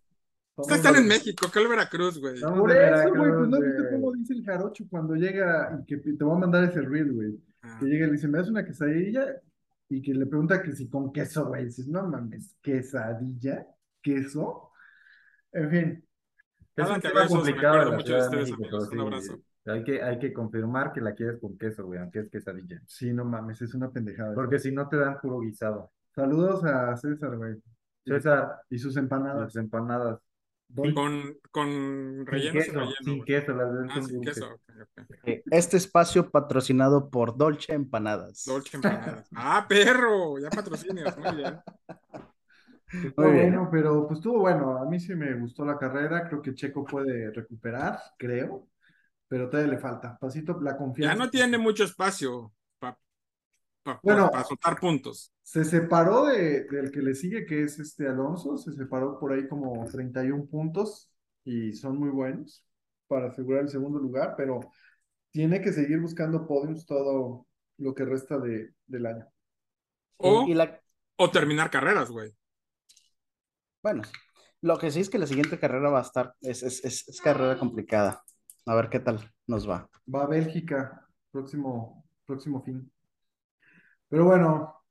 Ustedes 0.58 0.86
están 0.86 0.96
en 0.96 1.08
México, 1.08 1.48
¿qué 1.52 1.60
el 1.60 1.68
Veracruz, 1.68 2.20
güey? 2.20 2.40
Por 2.40 2.72
eso, 2.72 3.10
güey, 3.14 3.32
pues 3.32 3.50
no 3.50 3.60
viste 3.60 3.90
cómo 3.92 4.12
dice 4.14 4.34
el 4.34 4.46
jarocho 4.46 4.86
cuando 4.90 5.16
llega 5.16 5.78
y 5.82 5.86
que 5.86 5.98
te 5.98 6.24
voy 6.24 6.38
a 6.38 6.40
mandar 6.40 6.64
ese 6.64 6.82
reel, 6.82 7.12
güey. 7.12 7.38
Ah, 7.62 7.78
Que 7.80 7.88
llega 7.88 8.06
y 8.06 8.08
le 8.08 8.14
dice, 8.14 8.28
¿me 8.30 8.38
das 8.38 8.50
una 8.50 8.64
quesadilla? 8.64 9.42
Y 9.90 10.02
que 10.02 10.14
le 10.14 10.26
pregunta 10.26 10.64
que 10.64 10.72
si 10.72 10.88
con 10.90 11.12
queso, 11.12 11.48
güey. 11.48 11.66
Dices, 11.66 11.88
no 11.88 12.08
mames, 12.08 12.56
¿quesadilla? 12.62 13.68
¿Queso? 14.02 14.72
En 15.52 15.70
fin, 15.70 16.06
Es 16.76 16.90
un 16.90 17.00
tema 17.02 17.24
me 17.24 17.30
complicado 17.30 17.78
la 17.86 17.92
mucho 17.92 17.98
de 17.98 18.04
Ciudad 18.04 18.20
de 18.20 18.26
ustedes, 18.44 18.50
México, 18.60 18.64
amigos. 18.64 18.88
pero 18.90 19.06
Un 19.06 19.12
sí, 19.22 19.30
abrazo. 19.30 19.44
Hay 19.68 19.84
que, 19.84 20.04
hay 20.04 20.20
que 20.20 20.34
confirmar 20.34 20.94
que 20.94 21.02
la 21.02 21.16
quieres 21.16 21.40
con 21.40 21.58
queso, 21.58 21.86
güey, 21.86 22.00
aunque 22.00 22.20
es 22.20 22.30
quesadilla. 22.30 22.82
sí, 22.86 23.14
no 23.14 23.26
mames, 23.26 23.62
es 23.62 23.74
una 23.74 23.90
pendejada. 23.92 24.34
Porque 24.36 24.60
si 24.60 24.72
no 24.72 24.88
te 24.88 24.98
dan 24.98 25.20
puro 25.22 25.40
guisado. 25.40 25.92
Saludos 26.14 26.64
a 26.64 26.96
César, 26.98 27.36
güey. 27.38 27.56
César, 28.06 28.62
Y 28.70 28.78
sus 28.78 28.94
las 28.96 29.04
empanadas. 29.04 29.56
empanadas. 29.56 30.20
Doy- 30.68 30.94
Con, 30.94 31.38
con 31.52 31.68
Sin 31.70 32.26
relleno 32.26 32.60
o 32.60 32.62
sin 32.62 32.64
queso, 32.64 32.74
relleno, 32.80 32.96
sin 33.04 33.16
güey. 33.18 33.26
queso, 33.26 33.54
las 33.54 33.90
Ah, 33.90 34.02
sin 34.02 34.22
queso. 34.22 34.46
ok, 34.46 34.62
ok. 35.24 35.42
Este 35.52 35.78
espacio 35.78 36.30
patrocinado 36.32 37.10
por 37.10 37.38
Dolce 37.38 37.74
Empanadas. 37.74 38.44
Dolce 38.46 38.78
empanadas. 38.78 39.28
Ah, 39.36 39.66
perro, 39.70 40.38
ya 40.40 40.50
patrocinios, 40.50 41.16
muy 41.18 41.36
bien. 41.38 41.60
Estuvo 43.02 43.28
Muy 43.28 43.32
bien. 43.34 43.52
bueno, 43.52 43.70
pero 43.72 44.08
pues 44.08 44.20
estuvo 44.20 44.40
bueno. 44.42 44.78
A 44.78 44.86
mí 44.86 45.00
sí 45.00 45.16
me 45.16 45.34
gustó 45.40 45.66
la 45.66 45.78
carrera. 45.78 46.28
Creo 46.28 46.42
que 46.42 46.54
Checo 46.54 46.86
puede 46.86 47.32
recuperar, 47.32 48.00
creo. 48.18 48.68
Pero 49.28 49.50
todavía 49.50 49.74
le 49.74 49.80
falta. 49.80 50.18
Pasito, 50.20 50.60
la 50.62 50.78
confianza. 50.78 51.14
Ya 51.14 51.16
no 51.16 51.30
tiene 51.30 51.58
mucho 51.58 51.84
espacio 51.84 52.54
para 52.80 52.98
Bueno. 54.02 54.32
soltar 54.48 54.80
puntos. 54.80 55.32
Se 55.44 55.64
separó 55.64 56.26
de, 56.26 56.64
del 56.66 56.92
que 56.92 57.02
le 57.02 57.14
sigue, 57.16 57.46
que 57.46 57.64
es 57.64 57.80
este 57.80 58.08
Alonso. 58.08 58.58
Se 58.58 58.74
separó 58.74 59.20
por 59.20 59.32
ahí 59.34 59.48
como 59.48 59.86
31 59.86 60.46
puntos. 60.48 61.12
Y 61.44 61.74
son 61.74 61.98
muy 62.00 62.10
buenos 62.10 62.66
para 63.08 63.28
asegurar 63.28 63.62
el 63.64 63.70
segundo 63.70 64.00
lugar. 64.00 64.34
Pero 64.38 64.60
tiene 65.32 65.62
que 65.62 65.74
seguir 65.74 66.00
buscando 66.02 66.48
podiums 66.48 66.86
todo 66.86 67.48
lo 67.78 67.94
que 67.96 68.06
resta 68.06 68.40
de, 68.40 68.74
del 68.88 69.06
año. 69.08 69.28
O, 70.18 70.46
Y 70.46 70.54
la, 70.54 70.82
o 71.18 71.32
terminar 71.32 71.70
carreras, 71.72 72.10
güey. 72.10 72.34
Bueno, 73.86 74.02
lo 74.62 74.80
que 74.80 74.90
sí 74.90 75.00
es 75.00 75.12
que 75.12 75.20
la 75.20 75.28
siguiente 75.28 75.60
carrera 75.60 75.92
va 75.92 76.00
a 76.00 76.02
estar, 76.02 76.34
es, 76.42 76.64
es, 76.64 76.84
es, 76.84 77.08
es 77.08 77.22
carrera 77.22 77.56
complicada. 77.60 78.24
A 78.66 78.74
ver 78.74 78.90
qué 78.90 79.00
tal 79.00 79.32
nos 79.46 79.70
va. 79.70 79.88
Va 80.12 80.24
a 80.24 80.26
Bélgica, 80.28 81.08
próximo, 81.30 82.04
próximo 82.26 82.64
fin. 82.64 82.92
Pero 84.10 84.26
bueno, 84.26 84.82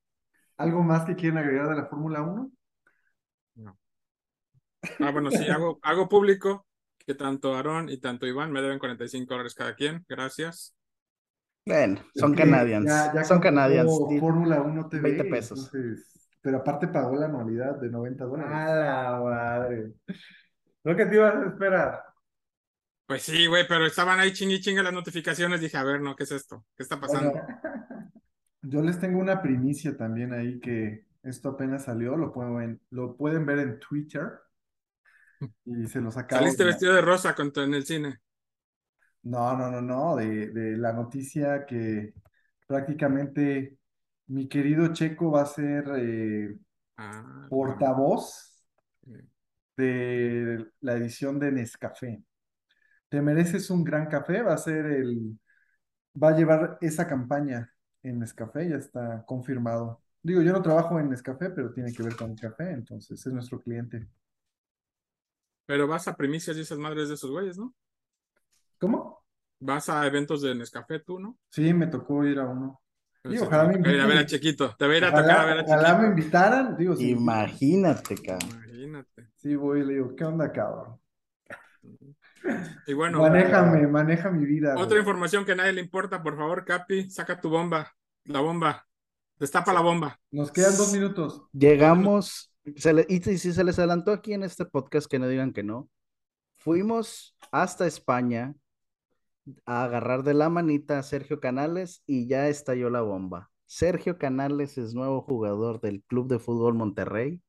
¿algo 0.59 0.85
más 0.85 1.05
que 1.05 1.17
quieren 1.17 1.39
agregar 1.39 1.69
de 1.71 1.75
la 1.75 1.87
Fórmula 1.87 2.23
1? 2.23 2.53
Ah, 5.01 5.11
bueno, 5.11 5.33
sí, 5.33 5.49
hago, 5.49 5.81
hago 5.83 6.09
público 6.09 6.65
que 7.05 7.17
tanto 7.17 7.57
Aarón 7.57 7.89
y 7.89 7.99
tanto 7.99 8.29
Iván 8.29 8.53
me 8.53 8.63
deben 8.63 8.79
45 8.79 9.35
dólares 9.35 9.57
cada 9.57 9.75
quien. 9.75 10.05
Gracias. 10.09 10.77
Bueno, 11.67 12.01
son 12.15 12.33
canadians. 12.37 12.87
ya- 12.87 13.13
ya 13.13 13.25
son 13.25 13.41
canadians. 13.41 13.91
Fórmula 14.21 14.63
1 14.63 14.89
TV. 14.89 15.03
20 15.03 15.25
pesos. 15.25 15.75
entonces, 15.75 16.24
pero 16.45 16.59
aparte 16.59 16.89
pagó 16.89 17.17
la 17.17 17.25
anualidad 17.25 17.77
de 17.81 17.89
90 17.89 18.25
dólares. 18.27 18.53
A 18.53 18.75
la 18.75 19.19
madre. 19.19 19.95
Lo 20.83 20.95
que 20.95 21.07
te 21.07 21.15
ibas 21.15 21.37
a 21.37 21.47
esperar. 21.47 22.05
Pues 23.07 23.23
sí, 23.23 23.47
güey, 23.47 23.67
pero 23.67 23.87
estaban 23.87 24.21
ahí 24.21 24.31
chingui 24.31 24.61
chingue 24.61 24.83
las 24.83 24.93
notificaciones. 24.93 25.59
Dije, 25.59 25.79
a 25.79 25.85
ver, 25.85 26.03
no, 26.03 26.15
¿qué 26.15 26.25
es 26.25 26.33
esto? 26.33 26.67
¿Qué 26.77 26.83
está 26.83 27.01
pasando? 27.01 27.31
Bueno, 27.31 27.47
yo 28.61 28.83
les 28.83 29.01
tengo 29.01 29.21
una 29.21 29.41
primicia 29.41 29.97
también 29.97 30.35
ahí 30.35 30.61
que 30.61 31.07
esto 31.23 31.49
apenas 31.49 31.85
salió, 31.85 32.15
lo 32.15 32.31
pueden, 32.31 32.79
lo 32.91 33.17
pueden 33.17 33.47
ver 33.47 33.61
en 33.61 33.81
Twitter. 33.81 34.31
Y 35.65 35.87
se 35.87 36.03
los 36.03 36.15
acabo 36.19 36.43
Saliste 36.43 36.65
vestido 36.65 36.93
de 36.93 37.01
rosa 37.01 37.35
con, 37.35 37.51
en 37.57 37.73
el 37.73 37.87
cine. 37.87 38.21
No, 39.23 39.57
no, 39.57 39.71
no, 39.71 39.81
no, 39.81 40.17
de, 40.17 40.49
de 40.49 40.77
la 40.77 40.93
noticia 40.93 41.65
que 41.65 42.13
prácticamente 42.67 43.79
mi 44.29 44.49
querido 44.49 44.93
Checo 44.93 45.31
va 45.31 45.43
a 45.43 45.47
ser 45.47 45.85
eh, 45.99 46.57
Ah, 46.97 47.49
portavoz 47.49 48.53
bueno. 49.03 49.29
de 49.77 50.67
la 50.81 50.95
edición 50.95 51.39
de 51.39 51.53
Nescafé. 51.53 52.23
Te 53.11 53.23
mereces 53.23 53.71
un 53.71 53.85
gran 53.85 54.09
café, 54.09 54.43
va 54.43 54.55
a 54.55 54.59
ser 54.59 54.87
el, 54.87 55.39
va 56.23 56.31
a 56.31 56.37
llevar 56.39 56.79
esa 56.81 57.09
campaña 57.09 57.73
en 58.03 58.21
Nescafé, 58.21 58.69
ya 58.71 58.77
está 58.77 59.25
confirmado. 59.27 60.03
Digo, 60.23 60.43
yo 60.43 60.53
no 60.53 60.63
trabajo 60.63 60.99
en 61.01 61.11
Nescafé, 61.11 61.51
pero 61.51 61.73
tiene 61.73 61.93
que 61.93 62.03
ver 62.03 62.17
con 62.17 62.33
el 62.33 62.41
café, 62.41 62.71
entonces 62.73 63.27
es 63.27 63.33
nuestro 63.33 63.61
cliente. 63.63 64.09
Pero 65.67 65.87
vas 65.87 66.09
a 66.09 66.17
primicias 66.17 66.57
y 66.57 66.61
esas 66.63 66.79
madres 66.79 67.09
de 67.09 67.15
esos 67.17 67.31
güeyes, 67.31 67.59
¿no? 67.59 67.75
¿Cómo? 68.79 69.25
Vas 69.59 69.89
a 69.89 70.07
eventos 70.07 70.43
de 70.43 70.55
Nescafé 70.55 71.01
tú, 71.01 71.19
¿no? 71.19 71.37
Sí, 71.49 71.73
me 71.73 71.87
tocó 71.87 72.23
ir 72.27 72.39
a 72.39 72.45
uno. 72.47 72.83
Sí, 73.27 73.39
ojalá 73.39 73.65
me 73.69 73.79
va 73.79 74.05
a 74.05 74.07
ver 74.07 74.19
a. 74.19 74.27
Chiquito. 74.27 74.75
Te 74.77 74.87
va 74.87 74.93
a 74.93 74.97
ir 74.97 75.05
a 75.05 75.11
tocar 75.11 75.31
a 75.41 75.45
ver 75.47 75.59
Ojalá, 75.61 75.61
a 75.61 75.65
ojalá 75.65 75.89
me 75.95 75.99
Chiquito. 76.01 76.11
invitaran, 76.21 76.77
digo, 76.77 76.97
sí, 76.97 77.11
Imagínate, 77.11 78.17
cabrón. 78.17 78.51
Imagínate. 78.67 79.29
sí 79.37 79.57
voy 79.57 79.81
y 79.81 79.85
le 79.85 79.95
digo, 79.95 80.15
¿qué 80.15 80.25
onda, 80.25 80.53
cabrón? 80.53 80.99
Y 82.87 82.93
bueno, 82.93 83.21
Manéjame, 83.23 83.87
maneja 83.87 84.31
mi 84.31 84.45
vida. 84.45 84.75
otra 84.75 84.87
güey. 84.89 84.99
información 84.99 85.47
que 85.47 85.53
a 85.53 85.55
nadie 85.55 85.73
le 85.73 85.81
importa, 85.81 86.23
por 86.23 86.37
favor, 86.37 86.65
Capi, 86.65 87.09
saca 87.11 87.41
tu 87.41 87.49
bomba. 87.49 87.91
La 88.25 88.41
bomba. 88.41 88.87
Destapa 89.39 89.73
la 89.73 89.81
bomba. 89.81 90.21
Nos 90.31 90.53
quedan 90.53 90.77
dos 90.77 90.93
minutos. 90.93 91.43
Llegamos, 91.53 92.53
se 92.77 92.93
le- 92.93 93.07
y 93.09 93.21
si 93.21 93.39
se 93.53 93.65
les 93.65 93.79
adelantó 93.79 94.13
aquí 94.13 94.35
en 94.35 94.43
este 94.43 94.67
podcast, 94.67 95.11
que 95.11 95.19
no 95.19 95.27
digan 95.27 95.53
que 95.53 95.63
no, 95.63 95.89
fuimos 96.59 97.35
hasta 97.51 97.87
España 97.87 98.55
a 99.67 99.85
agarrar 99.85 100.23
de 100.23 100.35
la 100.35 100.49
manita 100.49 100.99
a 100.99 101.03
Sergio 101.03 101.41
Canales 101.41 102.03
y 102.07 102.27
ya 102.27 102.49
estalló 102.49 102.91
la 102.91 103.03
bomba. 103.03 103.51
Sergio 103.67 104.19
Canales 104.19 104.79
es 104.79 104.95
nuevo 104.95 105.23
jugador 105.23 105.81
del 105.81 106.03
Club 106.05 106.29
de 106.29 106.39
Fútbol 106.39 106.75
Monterrey 106.75 107.43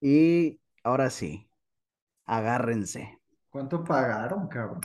y 0.00 0.60
ahora 0.84 1.10
sí, 1.10 1.50
agárrense. 2.24 3.18
¿Cuánto 3.50 3.82
pagaron, 3.82 4.48
cabrón? 4.48 4.80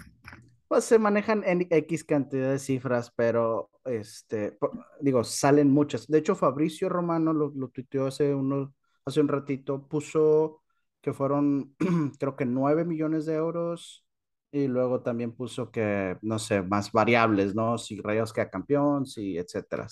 Pues 0.67 0.85
se 0.85 0.97
manejan 0.97 1.43
en 1.45 1.67
X 1.69 2.03
cantidad 2.03 2.49
de 2.49 2.59
cifras, 2.59 3.11
pero 3.15 3.69
este, 3.85 4.57
digo, 4.99 5.23
salen 5.23 5.71
muchas. 5.71 6.07
De 6.07 6.17
hecho, 6.17 6.35
Fabricio 6.35 6.89
Romano 6.89 7.33
lo, 7.33 7.51
lo 7.55 7.69
tuiteó 7.69 8.07
hace, 8.07 8.33
uno, 8.33 8.73
hace 9.05 9.21
un 9.21 9.27
ratito, 9.27 9.87
puso 9.87 10.63
que 11.01 11.13
fueron, 11.13 11.75
creo 12.19 12.35
que 12.35 12.45
9 12.45 12.83
millones 12.83 13.27
de 13.27 13.35
euros, 13.35 14.04
y 14.55 14.67
luego 14.67 15.01
también 15.01 15.33
puso 15.33 15.71
que, 15.71 16.17
no 16.21 16.39
sé, 16.39 16.61
más 16.63 16.91
variables, 16.91 17.55
¿no? 17.55 17.77
Si 17.77 17.99
Rayos 18.01 18.33
queda 18.33 18.49
campeón, 18.49 19.05
si 19.05 19.37
etcétera. 19.37 19.87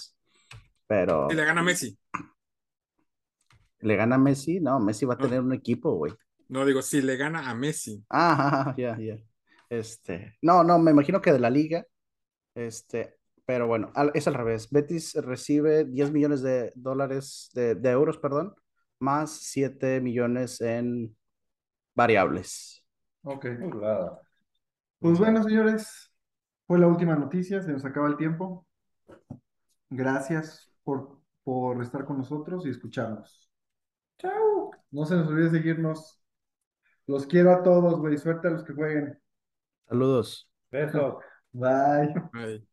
Pero 0.88 1.30
Y 1.30 1.34
le 1.36 1.46
gana 1.46 1.62
Messi. 1.64 1.98
le 3.82 3.96
gana 3.96 4.18
Messi, 4.18 4.60
no, 4.60 4.80
Messi 4.80 5.06
va 5.06 5.14
a 5.16 5.20
No. 5.20 5.28
tener 5.28 5.40
un 5.42 5.54
equipo, 5.54 5.94
güey. 5.96 6.14
No 6.48 6.66
digo, 6.66 6.82
si 6.82 7.02
le 7.02 7.18
gana 7.18 7.50
a 7.50 7.54
Messi. 7.56 8.06
Ah, 8.10 8.74
ya, 8.78 8.98
ya. 9.00 9.18
Este, 9.70 10.38
no, 10.42 10.64
no, 10.64 10.80
me 10.80 10.92
imagino 10.92 11.22
que 11.22 11.32
de 11.32 11.40
la 11.40 11.50
liga. 11.50 11.86
Este, 12.56 13.18
pero 13.46 13.68
bueno, 13.68 13.92
es 14.14 14.28
al 14.28 14.36
revés. 14.36 14.70
Betis 14.72 15.16
recibe 15.16 15.86
10 15.86 16.12
millones 16.12 16.42
de 16.44 16.72
dólares, 16.76 17.52
de, 17.56 17.76
de 17.76 17.92
euros, 17.92 18.18
perdón, 18.20 18.56
más 19.00 19.32
7 19.42 20.02
millones 20.02 20.62
en 20.62 21.16
variables. 21.96 22.84
Ok. 23.24 23.46
Pues 25.04 25.20
bueno, 25.20 25.44
señores, 25.44 26.14
fue 26.66 26.80
la 26.80 26.88
última 26.88 27.14
noticia, 27.18 27.62
se 27.62 27.74
nos 27.74 27.84
acaba 27.84 28.08
el 28.08 28.16
tiempo. 28.16 28.66
Gracias 29.90 30.72
por, 30.82 31.20
por 31.44 31.82
estar 31.82 32.06
con 32.06 32.20
nosotros 32.20 32.66
y 32.66 32.70
escucharnos. 32.70 33.52
Chao. 34.18 34.72
No 34.92 35.06
se 35.06 35.18
nos 35.18 35.28
olvide 35.28 35.50
seguirnos. 35.50 36.24
Los 37.06 37.26
quiero 37.26 37.52
a 37.52 37.64
todos, 37.64 38.00
güey. 38.00 38.18
Suerte 38.18 38.48
a 38.48 38.52
los 38.52 38.64
que 38.64 38.72
jueguen. 38.72 39.22
Saludos. 39.90 40.50
Besos. 40.72 41.16
Bye. 41.52 42.14
Ay. 42.32 42.66